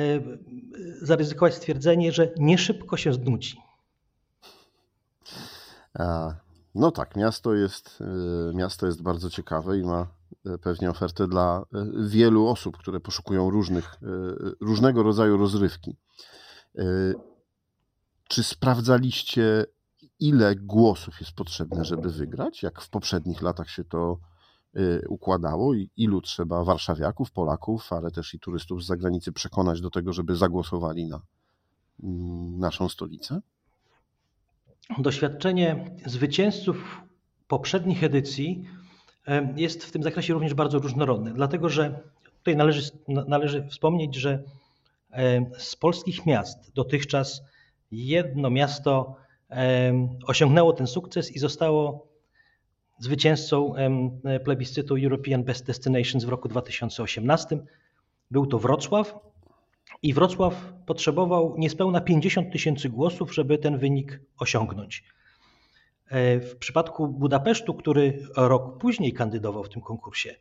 zaryzykować 1.01 1.56
stwierdzenie, 1.56 2.12
że 2.12 2.34
nie 2.38 2.58
szybko 2.58 2.98
się 2.98 3.13
znudzi. 3.13 3.58
No 6.75 6.91
tak, 6.91 7.15
miasto 7.15 7.53
jest, 7.53 8.00
miasto 8.53 8.86
jest 8.86 9.01
bardzo 9.01 9.29
ciekawe 9.29 9.77
i 9.77 9.84
ma 9.84 10.08
pewnie 10.62 10.89
ofertę 10.89 11.27
dla 11.27 11.65
wielu 12.08 12.48
osób, 12.48 12.77
które 12.77 13.00
poszukują 13.00 13.50
różnych, 13.50 13.96
różnego 14.62 15.03
rodzaju 15.03 15.38
rozrywki. 15.38 15.96
Czy 18.27 18.44
sprawdzaliście 18.44 19.65
ile 20.20 20.56
głosów 20.56 21.20
jest 21.20 21.32
potrzebne, 21.32 21.86
żeby 21.86 22.10
wygrać, 22.10 22.64
jak 22.64 22.82
w 22.82 22.90
poprzednich 22.90 23.42
latach 23.42 23.70
się 23.70 23.84
to 23.84 24.18
y, 24.78 25.02
układało 25.10 25.74
i 25.74 25.90
ilu 25.98 26.22
trzeba 26.22 26.64
warszawiaków, 26.64 27.32
Polaków, 27.32 27.94
ale 27.94 28.12
też 28.12 28.34
i 28.34 28.40
turystów 28.40 28.84
z 28.84 28.88
zagranicy 28.88 29.32
przekonać 29.32 29.82
do 29.82 29.90
tego, 29.90 30.14
żeby 30.14 30.36
zagłosowali 30.36 31.08
na 31.08 31.22
mm, 32.04 32.60
naszą 32.60 32.90
stolicę? 32.90 33.42
Doświadczenie 34.98 35.96
zwycięzców 36.06 37.02
poprzednich 37.48 38.04
edycji 38.04 38.66
jest 39.56 39.84
w 39.84 39.92
tym 39.92 40.04
zakresie 40.04 40.34
również 40.34 40.54
bardzo 40.54 40.80
różnorodne, 40.80 41.34
dlatego 41.34 41.70
że 41.70 42.00
tutaj 42.38 42.56
należy, 42.56 42.92
należy 43.08 43.68
wspomnieć, 43.68 44.16
że 44.16 44.44
z 45.58 45.76
polskich 45.76 46.26
miast 46.26 46.74
dotychczas 46.74 47.42
jedno 47.92 48.50
miasto 48.50 49.16
osiągnęło 50.27 50.74
ten 50.74 50.88
sukces 50.88 51.32
i 51.32 51.39
zostało 51.39 52.08
zwycięzcą 53.00 53.74
plebiscytu 54.44 54.96
European 54.96 55.44
Best 55.44 55.65
Destinations 55.65 56.24
w 56.25 56.29
roku 56.29 56.48
2018. 56.48 57.60
Był 58.32 58.46
to 58.46 58.60
Wrocław 58.60 59.20
i 60.01 60.13
Wrocław 60.13 60.74
potrzebował 60.86 61.56
niespełna 61.58 62.01
50 62.01 62.51
tysięcy 62.51 62.89
głosów, 62.89 63.34
żeby 63.34 63.58
ten 63.58 63.77
wynik 63.77 64.20
osiągnąć. 64.39 65.03
E, 66.10 66.39
w 66.39 66.58
przypadku 66.58 67.08
Budapesztu, 67.08 67.74
który 67.74 68.24
rok 68.36 68.77
później 68.77 69.13
kandydował 69.13 69.63
w 69.63 69.70
tym 69.70 69.82
konkursie, 69.82 70.36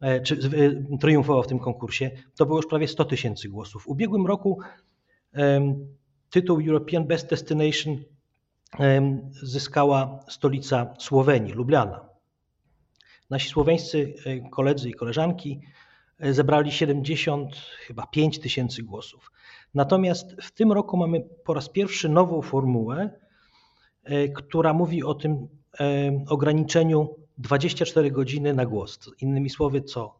e, 0.00 0.20
czy 0.20 0.34
e, 0.34 0.98
triumfował 0.98 1.42
w 1.42 1.46
tym 1.46 1.58
konkursie, 1.58 2.10
to 2.36 2.46
było 2.46 2.58
już 2.58 2.66
prawie 2.66 2.88
100 2.88 3.04
tysięcy 3.04 3.48
głosów. 3.48 3.82
W 3.82 3.88
ubiegłym 3.88 4.26
roku 4.26 4.58
tytuł 6.30 6.60
European 6.60 7.06
Best 7.06 7.30
Destination 7.30 7.96
zyskała 9.42 10.20
stolica 10.28 10.94
Słowenii, 10.98 11.52
Lubliana. 11.52 12.08
Nasi 13.30 13.48
słoweńscy 13.48 14.14
e, 14.26 14.50
koledzy 14.50 14.90
i 14.90 14.94
koleżanki 14.94 15.60
e, 16.18 16.34
zebrali 16.34 16.72
70, 16.72 17.56
chyba 17.56 18.06
5 18.06 18.38
tysięcy 18.38 18.82
głosów. 18.82 19.32
Natomiast 19.74 20.36
w 20.42 20.52
tym 20.52 20.72
roku 20.72 20.96
mamy 20.96 21.24
po 21.44 21.54
raz 21.54 21.68
pierwszy 21.68 22.08
nową 22.08 22.42
formułę, 22.42 23.10
e, 24.04 24.28
która 24.28 24.72
mówi 24.72 25.04
o 25.04 25.14
tym 25.14 25.48
ograniczeniu 26.28 27.16
24 27.38 28.10
godziny 28.10 28.54
na 28.54 28.66
głos. 28.66 28.98
Innymi 29.20 29.50
słowy, 29.50 29.82
co, 29.82 30.18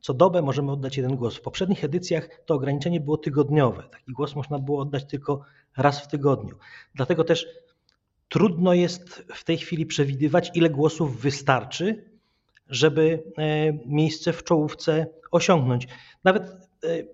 co 0.00 0.14
dobę 0.14 0.42
możemy 0.42 0.72
oddać 0.72 0.96
jeden 0.96 1.16
głos. 1.16 1.36
W 1.36 1.40
poprzednich 1.40 1.84
edycjach 1.84 2.28
to 2.46 2.54
ograniczenie 2.54 3.00
było 3.00 3.16
tygodniowe. 3.16 3.82
Taki 3.92 4.12
głos 4.12 4.36
można 4.36 4.58
było 4.58 4.80
oddać 4.80 5.04
tylko 5.04 5.40
raz 5.76 6.00
w 6.00 6.08
tygodniu. 6.08 6.56
Dlatego 6.94 7.24
też 7.24 7.46
Trudno 8.28 8.74
jest 8.74 9.24
w 9.34 9.44
tej 9.44 9.58
chwili 9.58 9.86
przewidywać, 9.86 10.50
ile 10.54 10.70
głosów 10.70 11.20
wystarczy, 11.20 12.14
żeby 12.68 13.22
e, 13.38 13.72
miejsce 13.86 14.32
w 14.32 14.44
czołówce 14.44 15.06
osiągnąć. 15.30 15.88
Nawet 16.24 16.42
e, 16.42 17.04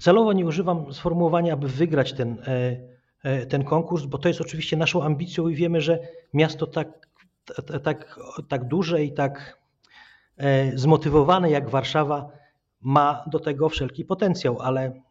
celowo 0.00 0.32
nie 0.32 0.46
używam 0.46 0.92
sformułowania, 0.92 1.52
aby 1.52 1.68
wygrać 1.68 2.12
ten, 2.12 2.36
e, 3.22 3.46
ten 3.46 3.64
konkurs, 3.64 4.04
bo 4.04 4.18
to 4.18 4.28
jest 4.28 4.40
oczywiście 4.40 4.76
naszą 4.76 5.02
ambicją 5.02 5.48
i 5.48 5.54
wiemy, 5.54 5.80
że 5.80 5.98
miasto 6.32 6.66
tak, 6.66 7.08
tak, 7.82 8.20
tak 8.48 8.68
duże 8.68 9.04
i 9.04 9.12
tak 9.12 9.64
zmotywowane 10.74 11.50
jak 11.50 11.70
Warszawa 11.70 12.30
ma 12.80 13.24
do 13.26 13.40
tego 13.40 13.68
wszelki 13.68 14.04
potencjał, 14.04 14.60
ale 14.60 15.02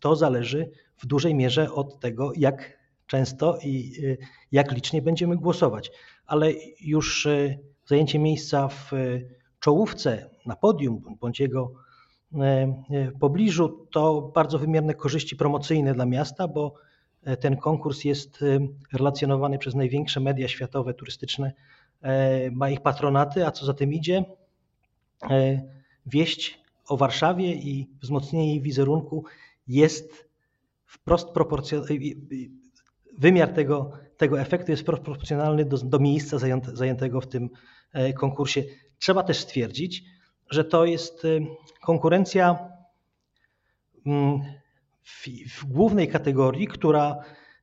to 0.00 0.16
zależy 0.16 0.70
w 1.00 1.06
dużej 1.06 1.34
mierze 1.34 1.72
od 1.72 2.00
tego, 2.00 2.32
jak 2.36 2.80
często 3.06 3.58
i 3.62 3.92
y, 3.98 4.18
jak 4.52 4.72
licznie 4.72 5.02
będziemy 5.02 5.36
głosować. 5.36 5.90
Ale 6.26 6.52
już 6.80 7.26
y, 7.26 7.58
zajęcie 7.86 8.18
miejsca 8.18 8.68
w 8.68 8.92
y, 8.92 9.34
czołówce, 9.60 10.30
na 10.46 10.56
podium 10.56 11.02
bądź 11.20 11.40
jego 11.40 11.72
pobliżu 13.20 13.86
to 13.92 14.32
bardzo 14.34 14.58
wymierne 14.58 14.94
korzyści 14.94 15.36
promocyjne 15.36 15.94
dla 15.94 16.06
miasta, 16.06 16.48
bo 16.48 16.74
ten 17.40 17.56
konkurs 17.56 18.04
jest 18.04 18.44
relacjonowany 18.92 19.58
przez 19.58 19.74
największe 19.74 20.20
media 20.20 20.48
światowe 20.48 20.94
turystyczne, 20.94 21.52
ma 22.52 22.70
ich 22.70 22.80
patronaty, 22.80 23.46
a 23.46 23.50
co 23.50 23.66
za 23.66 23.74
tym 23.74 23.92
idzie, 23.92 24.24
wieść 26.06 26.60
o 26.88 26.96
Warszawie 26.96 27.54
i 27.54 27.90
wzmocnienie 28.00 28.48
jej 28.48 28.60
wizerunku 28.60 29.24
jest 29.66 30.29
wprost 30.90 31.28
proporcjonalny, 31.28 32.00
wymiar 33.18 33.52
tego, 33.52 33.90
tego 34.16 34.40
efektu 34.40 34.70
jest 34.70 34.84
proporcjonalny 34.84 35.64
do, 35.64 35.78
do 35.78 35.98
miejsca 35.98 36.36
zajętego 36.72 37.20
w 37.20 37.26
tym 37.26 37.50
konkursie. 38.16 38.64
Trzeba 38.98 39.22
też 39.22 39.38
stwierdzić, 39.38 40.02
że 40.50 40.64
to 40.64 40.84
jest 40.84 41.26
konkurencja 41.82 42.58
mm, 44.06 44.40
w, 45.02 45.26
w 45.54 45.64
głównej 45.64 46.08
kategorii, 46.08 46.66
która 46.66 47.16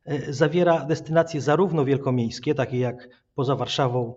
e, 0.06 0.34
zawiera 0.34 0.86
destynacje 0.86 1.42
zarówno 1.42 1.86
wielkomiejskie, 1.86 2.56
takie 2.56 2.80
jak 2.80 3.08
poza 3.36 3.56
Warszawą 3.56 4.16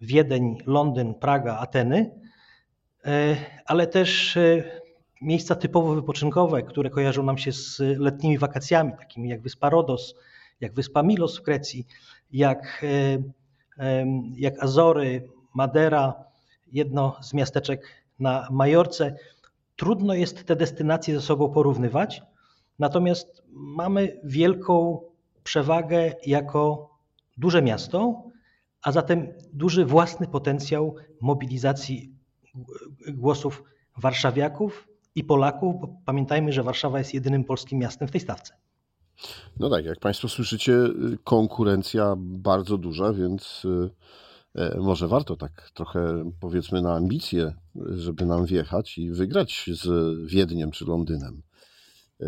Wiedeń, 0.00 0.58
Londyn, 0.66 1.14
Praga, 1.14 1.58
Ateny, 1.58 2.20
e, 3.04 3.36
ale 3.66 3.86
też 3.86 4.36
e, 4.36 4.80
miejsca 5.22 5.54
typowo 5.54 5.94
wypoczynkowe, 5.94 6.62
które 6.62 6.90
kojarzą 6.90 7.22
nam 7.22 7.38
się 7.38 7.52
z 7.52 7.78
letnimi 7.78 8.38
wakacjami, 8.38 8.92
takimi 8.98 9.28
jak 9.28 9.42
wyspa 9.42 9.70
Rodos, 9.70 10.14
jak 10.60 10.74
wyspa 10.74 11.02
Milos 11.02 11.38
w 11.38 11.42
Grecji, 11.42 11.86
jak, 12.32 12.84
jak 14.36 14.62
Azory, 14.62 15.28
Madera, 15.54 16.14
jedno 16.72 17.16
z 17.20 17.34
miasteczek 17.34 17.86
na 18.18 18.48
Majorce. 18.50 19.16
Trudno 19.76 20.14
jest 20.14 20.44
te 20.44 20.56
destynacje 20.56 21.14
ze 21.14 21.20
sobą 21.20 21.48
porównywać, 21.48 22.22
natomiast 22.78 23.42
mamy 23.52 24.20
wielką 24.24 25.00
przewagę 25.44 26.14
jako 26.26 26.90
duże 27.36 27.62
miasto, 27.62 28.22
a 28.82 28.92
zatem 28.92 29.32
duży 29.52 29.84
własny 29.84 30.26
potencjał 30.26 30.96
mobilizacji 31.20 32.12
głosów 33.08 33.62
warszawiaków 33.96 34.88
i 35.16 35.24
Polaków, 35.24 35.80
bo 35.80 35.88
pamiętajmy, 36.04 36.52
że 36.52 36.62
Warszawa 36.62 36.98
jest 36.98 37.14
jedynym 37.14 37.44
polskim 37.44 37.78
miastem 37.78 38.08
w 38.08 38.10
tej 38.10 38.20
stawce. 38.20 38.54
No 39.60 39.70
tak, 39.70 39.84
jak 39.84 40.00
Państwo 40.00 40.28
słyszycie, 40.28 40.78
konkurencja 41.24 42.14
bardzo 42.18 42.78
duża, 42.78 43.12
więc 43.12 43.64
y, 43.64 43.90
E, 44.56 44.78
może 44.80 45.08
warto 45.08 45.36
tak 45.36 45.70
trochę 45.74 46.30
powiedzmy 46.40 46.82
na 46.82 46.94
ambicje, 46.94 47.54
żeby 47.76 48.26
nam 48.26 48.46
wjechać 48.46 48.98
i 48.98 49.10
wygrać 49.10 49.70
z 49.72 49.88
Wiedniem 50.30 50.70
czy 50.70 50.84
Londynem. 50.84 51.42
E, 52.20 52.26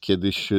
kiedyś, 0.00 0.52
e, 0.52 0.56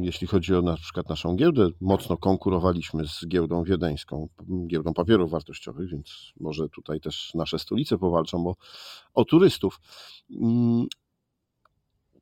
jeśli 0.00 0.26
chodzi 0.26 0.54
o 0.54 0.62
na 0.62 0.76
przykład 0.76 1.08
naszą 1.08 1.36
giełdę, 1.36 1.68
mocno 1.80 2.16
konkurowaliśmy 2.16 3.08
z 3.08 3.26
giełdą 3.28 3.64
wiedeńską, 3.64 4.28
giełdą 4.66 4.94
papierów 4.94 5.30
wartościowych, 5.30 5.90
więc 5.90 6.32
może 6.40 6.68
tutaj 6.68 7.00
też 7.00 7.34
nasze 7.34 7.58
stolice 7.58 7.98
powalczą 7.98 8.46
o, 8.48 8.54
o 9.14 9.24
turystów. 9.24 9.80
Mm, 10.30 10.86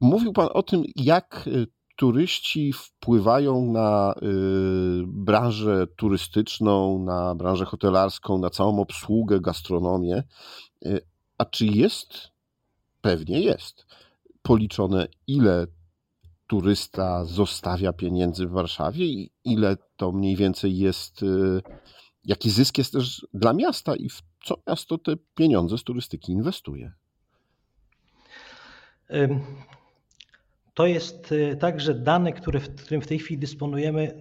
mówił 0.00 0.32
Pan 0.32 0.48
o 0.52 0.62
tym, 0.62 0.82
jak 0.96 1.48
turyści 1.96 2.72
wpływają 2.72 3.72
na 3.72 4.14
branżę 5.06 5.86
turystyczną, 5.96 6.98
na 6.98 7.34
branżę 7.34 7.64
hotelarską, 7.64 8.38
na 8.38 8.50
całą 8.50 8.80
obsługę, 8.80 9.40
gastronomię. 9.40 10.22
A 11.38 11.44
czy 11.44 11.66
jest? 11.66 12.30
Pewnie 13.00 13.40
jest. 13.40 13.86
Policzone, 14.46 15.06
ile 15.26 15.66
turysta 16.46 17.24
zostawia 17.24 17.92
pieniędzy 17.92 18.46
w 18.46 18.50
Warszawie 18.50 19.06
i 19.06 19.30
ile 19.44 19.76
to 19.96 20.12
mniej 20.12 20.36
więcej 20.36 20.78
jest, 20.78 21.22
y, 21.22 21.62
jaki 22.24 22.50
zysk 22.50 22.78
jest 22.78 22.92
też 22.92 23.26
dla 23.34 23.52
miasta 23.52 23.96
i 23.96 24.08
w 24.08 24.22
co 24.44 24.54
miasto 24.68 24.98
te 24.98 25.12
pieniądze 25.34 25.78
z 25.78 25.84
turystyki 25.84 26.32
inwestuje? 26.32 26.92
To 30.74 30.86
jest 30.86 31.32
y, 31.32 31.56
tak, 31.60 31.80
że 31.80 31.94
dane, 31.94 32.32
które 32.32 32.60
w, 32.60 32.74
którym 32.74 33.00
w 33.00 33.06
tej 33.06 33.18
chwili 33.18 33.40
dysponujemy, 33.40 34.20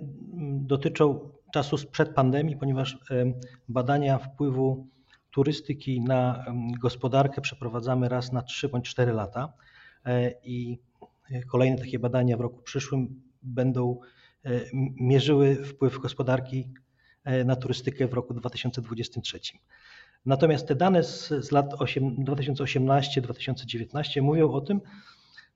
dotyczą 0.60 1.30
czasu 1.54 1.78
sprzed 1.78 2.14
pandemii, 2.14 2.58
ponieważ 2.58 2.98
badania 3.70 4.18
wpływu 4.18 4.88
turystyki 5.32 6.02
na 6.02 6.46
gospodarkę 6.82 7.42
przeprowadzamy 7.42 8.10
raz 8.10 8.32
na 8.32 8.42
3 8.42 8.70
bądź 8.70 8.90
4 8.90 9.14
lata 9.14 9.54
i 10.44 10.80
kolejne 11.52 11.78
takie 11.78 12.00
badania 12.00 12.38
w 12.38 12.42
roku 12.42 12.62
przyszłym 12.62 13.22
będą 13.42 14.00
e, 14.46 14.50
mierzyły 15.00 15.56
wpływ 15.56 16.00
gospodarki 16.00 16.70
e, 17.24 17.44
na 17.44 17.56
turystykę 17.56 18.08
w 18.08 18.14
roku 18.14 18.34
2023. 18.34 19.40
Natomiast 20.26 20.68
te 20.68 20.76
dane 20.76 21.04
z, 21.04 21.28
z 21.28 21.52
lat 21.52 21.74
2018-2019 21.74 24.22
mówią 24.22 24.52
o 24.52 24.62
tym, 24.62 24.82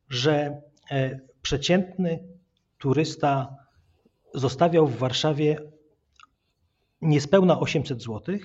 że 0.09 0.61
E, 0.91 1.19
przeciętny 1.41 2.19
turysta 2.77 3.55
zostawiał 4.33 4.87
w 4.87 4.97
Warszawie 4.97 5.57
niespełna 7.01 7.59
800 7.59 8.03
zł, 8.03 8.37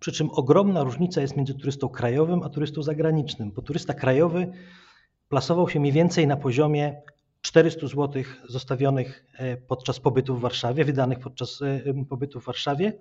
przy 0.00 0.12
czym 0.12 0.30
ogromna 0.30 0.82
różnica 0.82 1.20
jest 1.20 1.36
między 1.36 1.54
turystą 1.54 1.88
krajowym 1.88 2.42
a 2.42 2.48
turystą 2.48 2.82
zagranicznym, 2.82 3.52
bo 3.52 3.62
turysta 3.62 3.94
krajowy 3.94 4.52
plasował 5.28 5.68
się 5.68 5.80
mniej 5.80 5.92
więcej 5.92 6.26
na 6.26 6.36
poziomie 6.36 7.02
400 7.40 7.86
zł 7.86 8.22
zostawionych 8.48 9.24
e, 9.38 9.56
podczas 9.56 10.00
pobytu 10.00 10.36
w 10.36 10.40
Warszawie, 10.40 10.84
wydanych 10.84 11.18
podczas 11.18 11.62
e, 11.62 12.04
pobytu 12.08 12.40
w 12.40 12.44
Warszawie, 12.44 12.92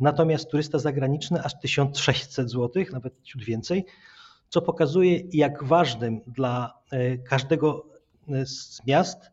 natomiast 0.00 0.50
turysta 0.50 0.78
zagraniczny 0.78 1.42
aż 1.42 1.60
1600 1.60 2.50
zł, 2.50 2.84
nawet 2.92 3.22
ciut 3.22 3.44
więcej, 3.44 3.84
co 4.48 4.62
pokazuje, 4.62 5.20
jak 5.32 5.64
ważnym 5.64 6.20
dla 6.26 6.74
e, 6.90 7.18
każdego 7.18 7.86
z 8.44 8.86
miast 8.86 9.30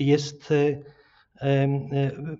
jest, 0.00 0.52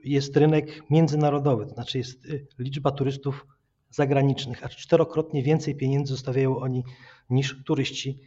jest 0.05 0.37
rynek 0.37 0.83
międzynarodowy, 0.91 1.67
to 1.67 1.75
znaczy 1.75 1.99
jest 1.99 2.29
liczba 2.59 2.91
turystów 2.91 3.47
zagranicznych, 3.91 4.65
aż 4.65 4.77
czterokrotnie 4.77 5.43
więcej 5.43 5.75
pieniędzy 5.75 6.13
zostawiają 6.13 6.59
oni 6.59 6.85
niż 7.31 7.65
turyści 7.65 8.21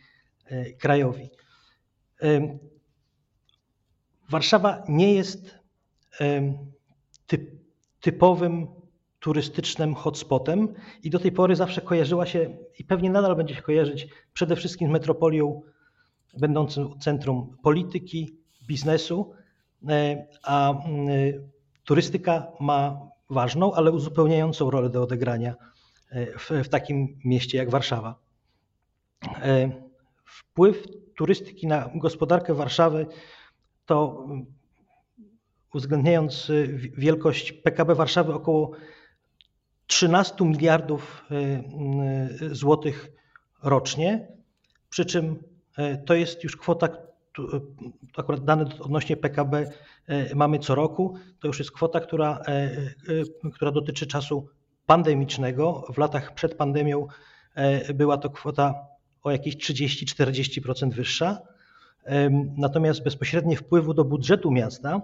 krajowi. 0.80 1.30
Warszawa 4.30 4.84
nie 4.90 5.14
jest 5.14 5.56
typ, 7.28 7.52
typowym 8.00 8.68
turystycznym 9.20 9.96
hotspotem 9.96 10.74
i 11.04 11.10
do 11.10 11.20
tej 11.20 11.32
pory 11.32 11.56
zawsze 11.56 11.82
kojarzyła 11.82 12.26
się 12.26 12.58
i 12.80 12.84
pewnie 12.84 13.10
nadal 13.10 13.36
będzie 13.36 13.56
się 13.56 13.62
kojarzyć 13.62 14.08
przede 14.34 14.56
wszystkim 14.56 14.90
z 14.90 14.92
metropolią 14.92 15.62
będącą 16.38 17.00
centrum 17.00 17.58
polityki, 17.64 18.38
biznesu, 18.68 19.34
e, 19.34 19.39
a 20.44 20.70
mm, 20.72 21.08
turystyka 21.84 22.48
ma 22.60 23.10
ważną, 23.30 23.74
ale 23.74 23.92
uzupełniającą 23.92 24.72
rolę 24.72 24.90
do 24.90 25.04
odegrania 25.04 25.56
e, 26.10 26.38
w, 26.38 26.50
w 26.50 26.70
takim 26.70 27.20
mieście 27.26 27.58
jak 27.58 27.70
Warszawa. 27.70 28.20
E, 29.42 29.72
wpływ 30.26 30.84
turystyki 31.18 31.68
na 31.68 31.90
gospodarkę 31.96 32.54
Warszawy 32.54 33.08
to 33.86 34.26
mm, 34.26 34.46
uwzględniając 35.74 36.52
wielkość 36.98 37.52
PKB 37.52 37.96
Warszawy 37.96 38.34
około 38.34 38.72
13 39.90 40.46
miliardów 40.46 41.26
e, 41.32 41.36
e, 41.36 42.56
złotych 42.56 43.12
rocznie, 43.64 44.28
przy 44.90 45.06
czym 45.06 45.44
e, 45.78 45.98
to 45.98 46.14
jest 46.14 46.44
już 46.44 46.58
kwota, 46.58 46.88
akurat 48.18 48.44
dane 48.44 48.66
odnośnie 48.80 49.18
PKB 49.18 49.72
mamy 50.36 50.60
co 50.60 50.76
roku, 50.76 51.18
to 51.40 51.48
już 51.48 51.60
jest 51.60 51.72
kwota, 51.72 52.00
która, 52.00 52.42
która 53.54 53.72
dotyczy 53.72 54.08
czasu 54.08 54.48
pandemicznego. 54.86 55.84
W 55.94 55.98
latach 55.98 56.34
przed 56.34 56.56
pandemią 56.56 57.08
była 57.94 58.18
to 58.18 58.30
kwota 58.30 58.74
o 59.24 59.32
jakieś 59.32 59.58
30-40% 59.58 60.92
wyższa. 60.92 61.40
Natomiast 62.58 63.04
bezpośrednie 63.04 63.58
wpływu 63.58 63.94
do 63.94 64.06
budżetu 64.06 64.52
miasta 64.52 65.02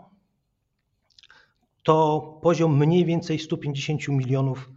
to 1.84 2.22
poziom 2.44 2.78
mniej 2.78 3.06
więcej 3.06 3.40
150 3.40 4.08
milionów 4.08 4.70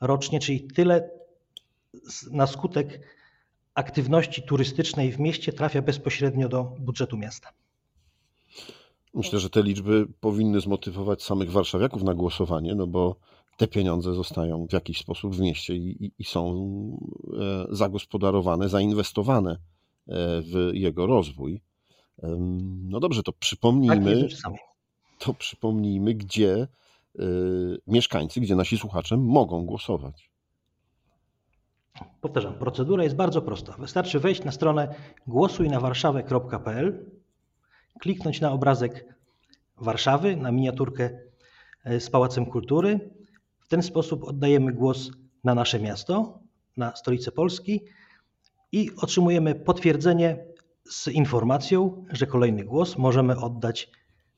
rocznie, 0.00 0.40
czyli 0.40 0.66
tyle 0.66 1.10
na 2.30 2.46
skutek 2.46 3.17
aktywności 3.78 4.42
turystycznej 4.42 5.12
w 5.12 5.18
mieście 5.18 5.52
trafia 5.52 5.82
bezpośrednio 5.82 6.48
do 6.48 6.64
budżetu 6.78 7.16
miasta. 7.16 7.48
Myślę, 9.14 9.38
że 9.38 9.50
te 9.50 9.62
liczby 9.62 10.06
powinny 10.20 10.60
zmotywować 10.60 11.22
samych 11.22 11.50
warszawiaków 11.50 12.02
na 12.02 12.14
głosowanie, 12.14 12.74
no 12.74 12.86
bo 12.86 13.16
te 13.56 13.68
pieniądze 13.68 14.14
zostają 14.14 14.66
w 14.66 14.72
jakiś 14.72 14.98
sposób 14.98 15.34
w 15.34 15.40
mieście 15.40 15.76
i, 15.76 16.04
i, 16.04 16.12
i 16.18 16.24
są 16.24 16.42
e, 17.40 17.66
zagospodarowane, 17.70 18.68
zainwestowane 18.68 19.50
e, 19.52 19.58
w 20.42 20.70
jego 20.72 21.06
rozwój. 21.06 21.60
No 22.82 23.00
dobrze, 23.00 23.22
to 23.22 23.32
przypomnijmy, 23.32 24.28
tak, 24.42 24.52
to 25.18 25.34
przypomnijmy, 25.34 26.14
gdzie 26.14 26.68
y, 27.18 27.24
mieszkańcy, 27.86 28.40
gdzie 28.40 28.56
nasi 28.56 28.78
słuchacze 28.78 29.16
mogą 29.16 29.66
głosować. 29.66 30.30
Powtarzam, 32.20 32.54
procedura 32.54 33.04
jest 33.04 33.16
bardzo 33.16 33.42
prosta. 33.42 33.74
Wystarczy 33.78 34.20
wejść 34.20 34.44
na 34.44 34.52
stronę 34.52 34.94
głosujnawarszawę.pl, 35.26 37.10
kliknąć 38.00 38.40
na 38.40 38.52
obrazek 38.52 39.14
Warszawy, 39.76 40.36
na 40.36 40.52
miniaturkę 40.52 41.10
e, 41.84 42.00
z 42.00 42.10
Pałacem 42.10 42.46
Kultury. 42.46 43.10
W 43.60 43.68
ten 43.68 43.82
sposób 43.82 44.24
oddajemy 44.24 44.72
głos 44.72 45.10
na 45.44 45.54
nasze 45.54 45.80
miasto, 45.80 46.38
na 46.76 46.96
stolicę 46.96 47.32
Polski 47.32 47.80
i 48.72 48.90
otrzymujemy 48.96 49.54
potwierdzenie 49.54 50.44
z 50.90 51.08
informacją, 51.08 52.04
że 52.12 52.26
kolejny 52.26 52.64
głos 52.64 52.98
możemy 52.98 53.40
oddać 53.40 53.90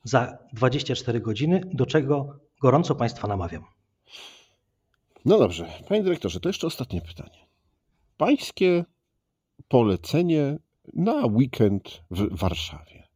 za 0.03 0.37
24 0.53 1.19
godziny, 1.19 1.61
do 1.73 1.85
czego 1.85 2.39
gorąco 2.61 2.95
Państwa 2.95 3.27
namawiam. 3.27 3.63
No 5.25 5.37
dobrze, 5.37 5.67
Panie 5.87 6.03
Dyrektorze, 6.03 6.39
to 6.39 6.49
jeszcze 6.49 6.67
ostatnie 6.67 7.01
pytanie. 7.01 7.50
Pańskie 8.21 8.85
polecenie 9.67 10.57
na 10.93 11.25
weekend 11.25 12.03
w 12.11 12.37
Warszawie. 12.37 13.07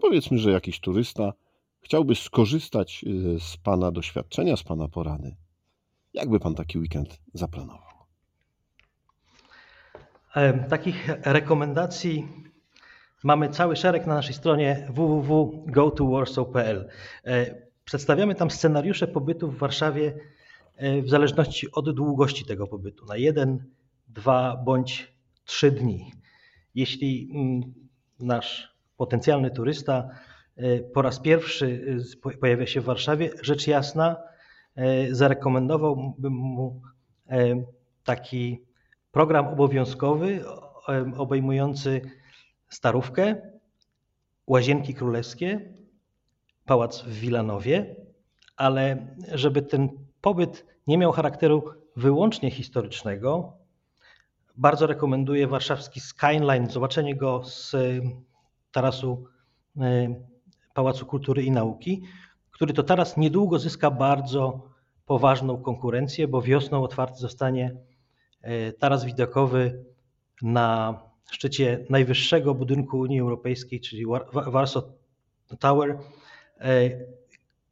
Powiedzmy, 0.00 0.38
że 0.38 0.50
jakiś 0.50 0.80
turysta 0.80 1.32
chciałby 1.80 2.14
skorzystać 2.14 3.04
y, 3.06 3.40
z 3.40 3.56
Pana 3.56 3.90
doświadczenia, 3.90 4.56
z 4.56 4.62
Pana 4.62 4.88
porady. 4.88 5.36
Jakby 6.14 6.40
Pan 6.40 6.54
taki 6.54 6.78
weekend 6.78 7.20
zaplanował? 7.34 7.92
E, 10.34 10.68
takich 10.68 11.08
rekomendacji 11.22 12.28
mamy 13.24 13.48
cały 13.48 13.76
szereg 13.76 14.06
na 14.06 14.14
naszej 14.14 14.34
stronie 14.34 14.88
www.gotowarsaw.pl. 14.90 16.88
E, 17.24 17.54
przedstawiamy 17.84 18.34
tam 18.34 18.50
scenariusze 18.50 19.08
pobytu 19.08 19.50
w 19.50 19.58
Warszawie 19.58 20.14
e, 20.76 21.02
w 21.02 21.08
zależności 21.08 21.72
od 21.72 21.94
długości 21.94 22.44
tego 22.44 22.66
pobytu 22.66 23.06
na 23.06 23.16
jeden, 23.16 23.76
dwa 24.08 24.56
bądź 24.64 25.12
trzy 25.44 25.70
dni. 25.70 26.12
Jeśli 26.74 27.30
mm, 27.34 27.74
nasz 28.20 28.76
potencjalny 28.96 29.50
turysta 29.50 30.08
po 30.94 31.02
raz 31.02 31.20
pierwszy 31.20 31.96
pojawia 32.40 32.66
się 32.66 32.80
w 32.80 32.84
Warszawie, 32.84 33.30
rzecz 33.42 33.66
jasna, 33.66 34.16
zarekomendowałbym 35.10 36.32
mu 36.32 36.82
taki 38.04 38.62
program 39.12 39.46
obowiązkowy 39.48 40.44
obejmujący 41.16 42.00
Starówkę, 42.68 43.36
Łazienki 44.46 44.94
Królewskie, 44.94 45.72
Pałac 46.64 47.02
w 47.02 47.12
Wilanowie, 47.12 47.96
ale 48.56 49.06
żeby 49.32 49.62
ten 49.62 49.88
pobyt 50.20 50.66
nie 50.86 50.98
miał 50.98 51.12
charakteru 51.12 51.64
wyłącznie 51.96 52.50
historycznego, 52.50 53.55
bardzo 54.56 54.86
rekomenduję 54.86 55.46
warszawski 55.46 56.00
Skyline, 56.00 56.70
zobaczenie 56.70 57.16
go 57.16 57.44
z 57.44 57.76
tarasu 58.72 59.24
e, 59.80 60.14
Pałacu 60.74 61.06
Kultury 61.06 61.42
i 61.42 61.50
Nauki, 61.50 62.02
który 62.50 62.72
to 62.72 62.82
teraz 62.82 63.16
niedługo 63.16 63.58
zyska 63.58 63.90
bardzo 63.90 64.68
poważną 65.06 65.62
konkurencję, 65.62 66.28
bo 66.28 66.42
wiosną 66.42 66.82
otwarty 66.82 67.18
zostanie 67.18 67.76
e, 68.42 68.72
taras 68.72 69.04
widokowy 69.04 69.84
na 70.42 71.00
szczycie 71.30 71.86
najwyższego 71.90 72.54
budynku 72.54 72.98
Unii 72.98 73.20
Europejskiej, 73.20 73.80
czyli 73.80 74.04
Warsaw 74.32 74.84
Tower, 75.58 75.98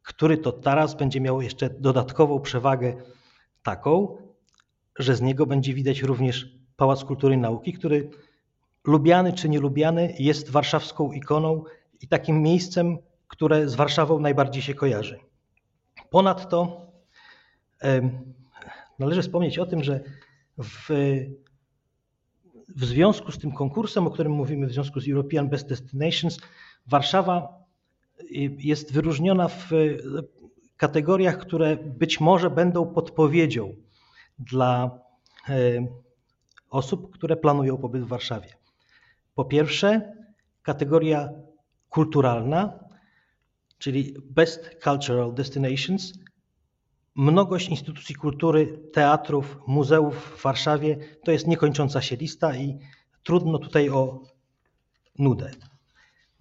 który 0.01 0.37
to 0.37 0.51
taras 0.51 0.93
będzie 0.93 1.21
miał 1.21 1.41
jeszcze 1.41 1.69
dodatkową 1.69 2.39
przewagę 2.39 2.95
taką, 3.63 4.17
że 4.99 5.15
z 5.15 5.21
niego 5.21 5.45
będzie 5.45 5.73
widać 5.73 6.01
również 6.01 6.54
Pałac 6.75 7.03
Kultury 7.03 7.35
i 7.35 7.37
Nauki, 7.37 7.73
który 7.73 8.09
lubiany 8.83 9.33
czy 9.33 9.49
nielubiany 9.49 10.15
jest 10.19 10.49
warszawską 10.49 11.11
ikoną 11.11 11.63
i 12.01 12.07
takim 12.07 12.41
miejscem, 12.41 12.97
które 13.27 13.69
z 13.69 13.75
Warszawą 13.75 14.19
najbardziej 14.19 14.61
się 14.61 14.73
kojarzy. 14.73 15.19
Ponadto 16.09 16.87
należy 18.99 19.21
wspomnieć 19.21 19.59
o 19.59 19.65
tym, 19.65 19.83
że 19.83 20.03
w 20.57 20.89
w 22.67 22.85
związku 22.85 23.31
z 23.31 23.37
tym 23.37 23.51
konkursem, 23.51 24.07
o 24.07 24.11
którym 24.11 24.31
mówimy, 24.31 24.67
w 24.67 24.71
związku 24.71 24.99
z 24.99 25.09
European 25.09 25.49
Best 25.49 25.69
Destinations, 25.69 26.39
Warszawa 26.87 27.63
jest 28.59 28.93
wyróżniona 28.93 29.47
w 29.47 29.69
kategoriach, 30.77 31.37
które 31.37 31.77
być 31.77 32.19
może 32.19 32.49
będą 32.49 32.93
podpowiedzią 32.93 33.75
dla 34.39 34.99
osób, 36.75 37.13
które 37.13 37.35
planują 37.37 37.77
pobyt 37.77 38.03
w 38.03 38.07
Warszawie. 38.07 38.49
Po 39.35 39.45
pierwsze, 39.45 40.13
kategoria 40.61 41.29
kulturalna, 41.89 42.79
czyli 43.77 44.15
Best 44.29 44.69
Cultural 44.83 45.33
Destinations, 45.33 46.13
Mnogość 47.17 47.69
instytucji 47.69 48.15
kultury, 48.15 48.79
teatrów, 48.93 49.59
muzeów 49.67 50.15
w 50.15 50.43
Warszawie 50.43 50.97
to 51.23 51.31
jest 51.31 51.47
niekończąca 51.47 52.01
się 52.01 52.15
lista 52.15 52.55
i 52.55 52.79
trudno 53.23 53.59
tutaj 53.59 53.89
o 53.89 54.23
nudę. 55.19 55.51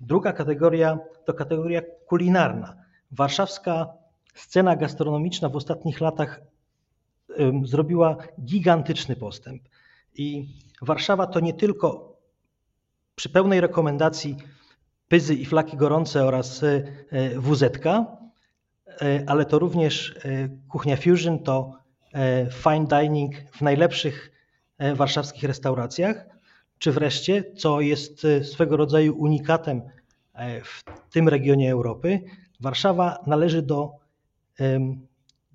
Druga 0.01 0.33
kategoria 0.33 0.99
to 1.25 1.35
kategoria 1.35 1.81
kulinarna. 2.07 2.77
Warszawska 3.11 3.87
scena 4.35 4.77
gastronomiczna 4.77 5.49
w 5.49 5.57
ostatnich 5.57 6.01
latach 6.01 6.40
zrobiła 7.64 8.16
gigantyczny 8.44 9.16
postęp. 9.16 9.62
I 10.14 10.48
Warszawa 10.83 11.27
to 11.27 11.40
nie 11.40 11.55
tylko 11.55 12.16
przy 13.14 13.29
pełnej 13.29 13.61
rekomendacji 13.61 14.37
pyzy 15.09 15.35
i 15.35 15.46
flaki 15.46 15.77
gorące 15.77 16.24
oraz 16.24 16.62
e, 16.62 16.83
WZ, 17.40 17.64
E, 19.03 19.24
ale 19.27 19.44
to 19.44 19.59
również 19.59 20.14
e, 20.24 20.48
kuchnia 20.68 20.96
fusion, 20.96 21.38
to 21.38 21.85
fine 22.50 22.87
dining 22.87 23.35
w 23.53 23.61
najlepszych 23.61 24.31
warszawskich 24.94 25.44
restauracjach, 25.44 26.27
czy 26.79 26.92
wreszcie, 26.92 27.44
co 27.57 27.81
jest 27.81 28.27
swego 28.42 28.77
rodzaju 28.77 29.18
unikatem 29.18 29.83
w 30.64 30.83
tym 31.11 31.29
regionie 31.29 31.72
Europy, 31.72 32.20
Warszawa 32.61 33.18
należy 33.27 33.62
do 33.62 33.90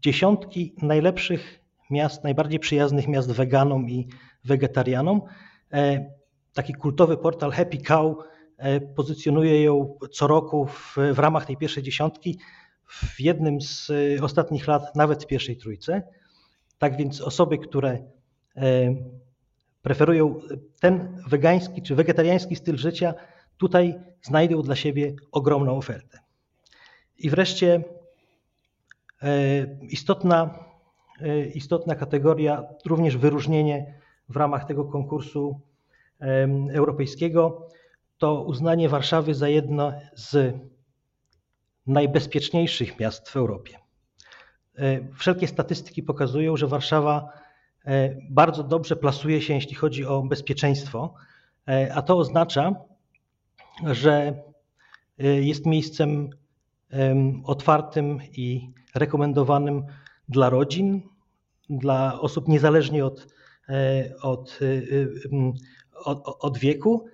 dziesiątki 0.02 0.76
najlepszych 0.82 1.60
miast, 1.90 2.24
najbardziej 2.24 2.60
przyjaznych 2.60 3.08
miast 3.08 3.32
weganom 3.32 3.90
i 3.90 4.08
wegetarianom. 4.46 5.22
Taki 6.54 6.74
kultowy 6.74 7.18
portal 7.18 7.52
Happy 7.52 7.78
Cow 7.78 8.18
pozycjonuje 8.96 9.64
ją 9.64 9.98
co 10.12 10.28
roku 10.28 10.66
w, 10.66 10.98
w 11.14 11.20
ramach 11.20 11.46
tej 11.46 11.58
pierwszej 11.58 11.84
dziesiątki 11.84 12.40
w 12.90 13.20
jednym 13.20 13.62
z 13.62 13.92
e, 14.20 14.24
ostatnich 14.24 14.68
lat 14.68 14.96
nawet 14.96 15.24
w 15.24 15.28
pierwszej 15.28 15.58
trójce. 15.58 16.04
Tak 16.78 16.98
więc 16.98 17.22
osoby, 17.22 17.58
które 17.58 17.92
e, 18.58 18.96
preferują 19.82 20.40
ten 20.80 21.24
wegański 21.28 21.82
czy 21.82 21.96
wegetariański 21.96 22.56
styl 22.56 22.78
życia, 22.78 23.14
tutaj 23.58 24.00
znajdą 24.22 24.62
dla 24.62 24.76
siebie 24.76 25.14
ogromną 25.32 25.78
ofertę. 25.78 26.20
I 27.18 27.30
wreszcie 27.30 27.84
e, 29.22 29.32
istotna, 29.82 30.70
istotna 31.54 31.96
kategoria, 31.96 32.64
również 32.86 33.18
wyróżnienie 33.18 34.00
w 34.30 34.36
ramach 34.36 34.66
tego 34.66 34.86
konkursu 34.86 35.62
europejskiego, 36.72 37.68
to 38.18 38.44
uznanie 38.44 38.90
Warszawy 38.90 39.34
za 39.34 39.50
jedno 39.50 39.94
z 40.14 40.56
najbezpieczniejszych 41.88 43.00
miast 43.00 43.30
w 43.30 43.36
Europie. 43.36 43.78
E, 44.78 45.14
wszelkie 45.14 45.48
statystyki 45.48 46.04
pokazują, 46.04 46.58
że 46.58 46.68
Warszawa 46.68 47.30
e, 47.86 48.16
bardzo 48.30 48.64
dobrze 48.64 48.96
plasuje 48.96 49.42
się, 49.42 49.54
jeśli 49.54 49.76
chodzi 49.76 50.06
o 50.06 50.24
bezpieczeństwo, 50.24 51.14
e, 51.68 51.94
a 51.94 52.02
to 52.02 52.18
oznacza, 52.18 52.76
że 53.86 54.44
jest 55.18 55.66
miejscem 55.66 56.30
otwartym 57.44 58.20
i 58.32 58.72
rekomendowanym 58.96 59.86
dla 60.30 60.50
rodzin, 60.50 61.02
dla 61.70 62.22
osób 62.22 62.48
niezależnie 62.48 63.06
od, 63.06 63.28
od, 64.22 64.60
od, 66.06 66.38
od 66.40 66.58
wieku 66.58 67.06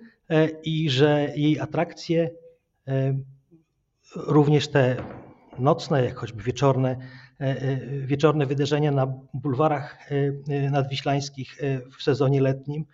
i 0.62 0.90
że 0.90 1.32
jej 1.36 1.60
atrakcje 1.60 2.30
również 4.16 4.68
te 4.68 4.96
nocne, 5.58 6.04
jak 6.04 6.16
choćby 6.16 6.42
wieczorne, 6.42 6.96
e, 7.40 7.44
e, 7.44 7.76
wieczorne 8.06 8.46
wydarzenia 8.46 8.92
na 8.92 9.06
bulwarach 9.34 10.12
e, 10.48 10.70
nadwiślańskich 10.70 11.58
w 11.98 12.02
sezonie 12.02 12.40
letnim 12.40 12.86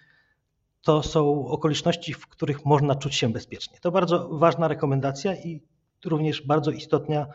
to 0.83 1.03
są 1.03 1.47
okoliczności, 1.47 2.15
w 2.15 2.27
których 2.27 2.65
można 2.65 2.95
czuć 2.95 3.15
się 3.15 3.29
bezpiecznie. 3.29 3.79
To 3.81 3.91
bardzo 3.91 4.29
ważna 4.29 4.69
rekomendacja 4.69 5.35
i 5.35 5.61
również 6.05 6.47
bardzo 6.47 6.71
istotna 6.71 7.27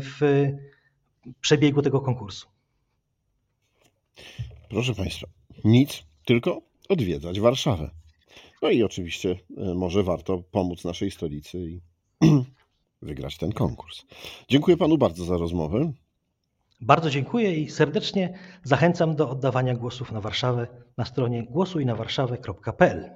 w 0.00 0.46
przebiegu 1.40 1.82
tego 1.82 2.00
konkursu. 2.00 2.48
Proszę 4.70 4.94
Państwa, 4.94 5.26
nic, 5.64 6.02
tylko 6.24 6.62
odwiedzać 6.88 7.40
Warszawę. 7.40 7.90
No 8.62 8.70
i 8.70 8.82
oczywiście 8.82 9.36
e, 9.56 9.74
może 9.74 10.02
warto 10.02 10.42
pomóc 10.50 10.84
naszej 10.84 11.10
stolicy 11.10 11.58
i 11.58 11.80
wygrać 13.02 13.36
ten 13.36 13.52
konkurs. 13.52 14.04
Dziękuję 14.48 14.76
Panu 14.76 14.98
bardzo 14.98 15.24
za 15.24 15.36
rozmowę. 15.36 15.92
Bardzo 16.80 17.10
dziękuję 17.10 17.54
i 17.54 17.70
serdecznie 17.70 18.38
zachęcam 18.62 19.16
do 19.16 19.30
oddawania 19.30 19.74
głosów 19.74 20.12
na 20.12 20.20
Warszawę 20.20 20.66
na 20.96 21.04
stronie 21.04 21.42
głosujnawarszawę.pl. 21.42 23.10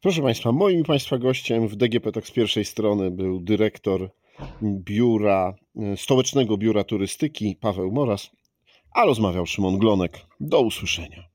Proszę 0.00 0.22
Państwa, 0.22 0.52
moim 0.52 0.84
Państwa 0.84 1.18
gościem 1.18 1.68
w 1.68 1.76
DGP 1.76 2.12
Talk 2.12 2.26
z 2.26 2.30
pierwszej 2.30 2.64
strony 2.64 3.10
był 3.10 3.40
dyrektor 3.40 4.10
biura, 4.62 5.54
e, 5.76 5.96
Stołecznego 5.96 6.56
Biura 6.56 6.84
Turystyki 6.84 7.56
Paweł 7.60 7.92
Moras, 7.92 8.30
a 8.94 9.04
rozmawiał 9.04 9.46
Szymon 9.46 9.78
Glonek. 9.78 10.26
Do 10.40 10.60
usłyszenia. 10.60 11.31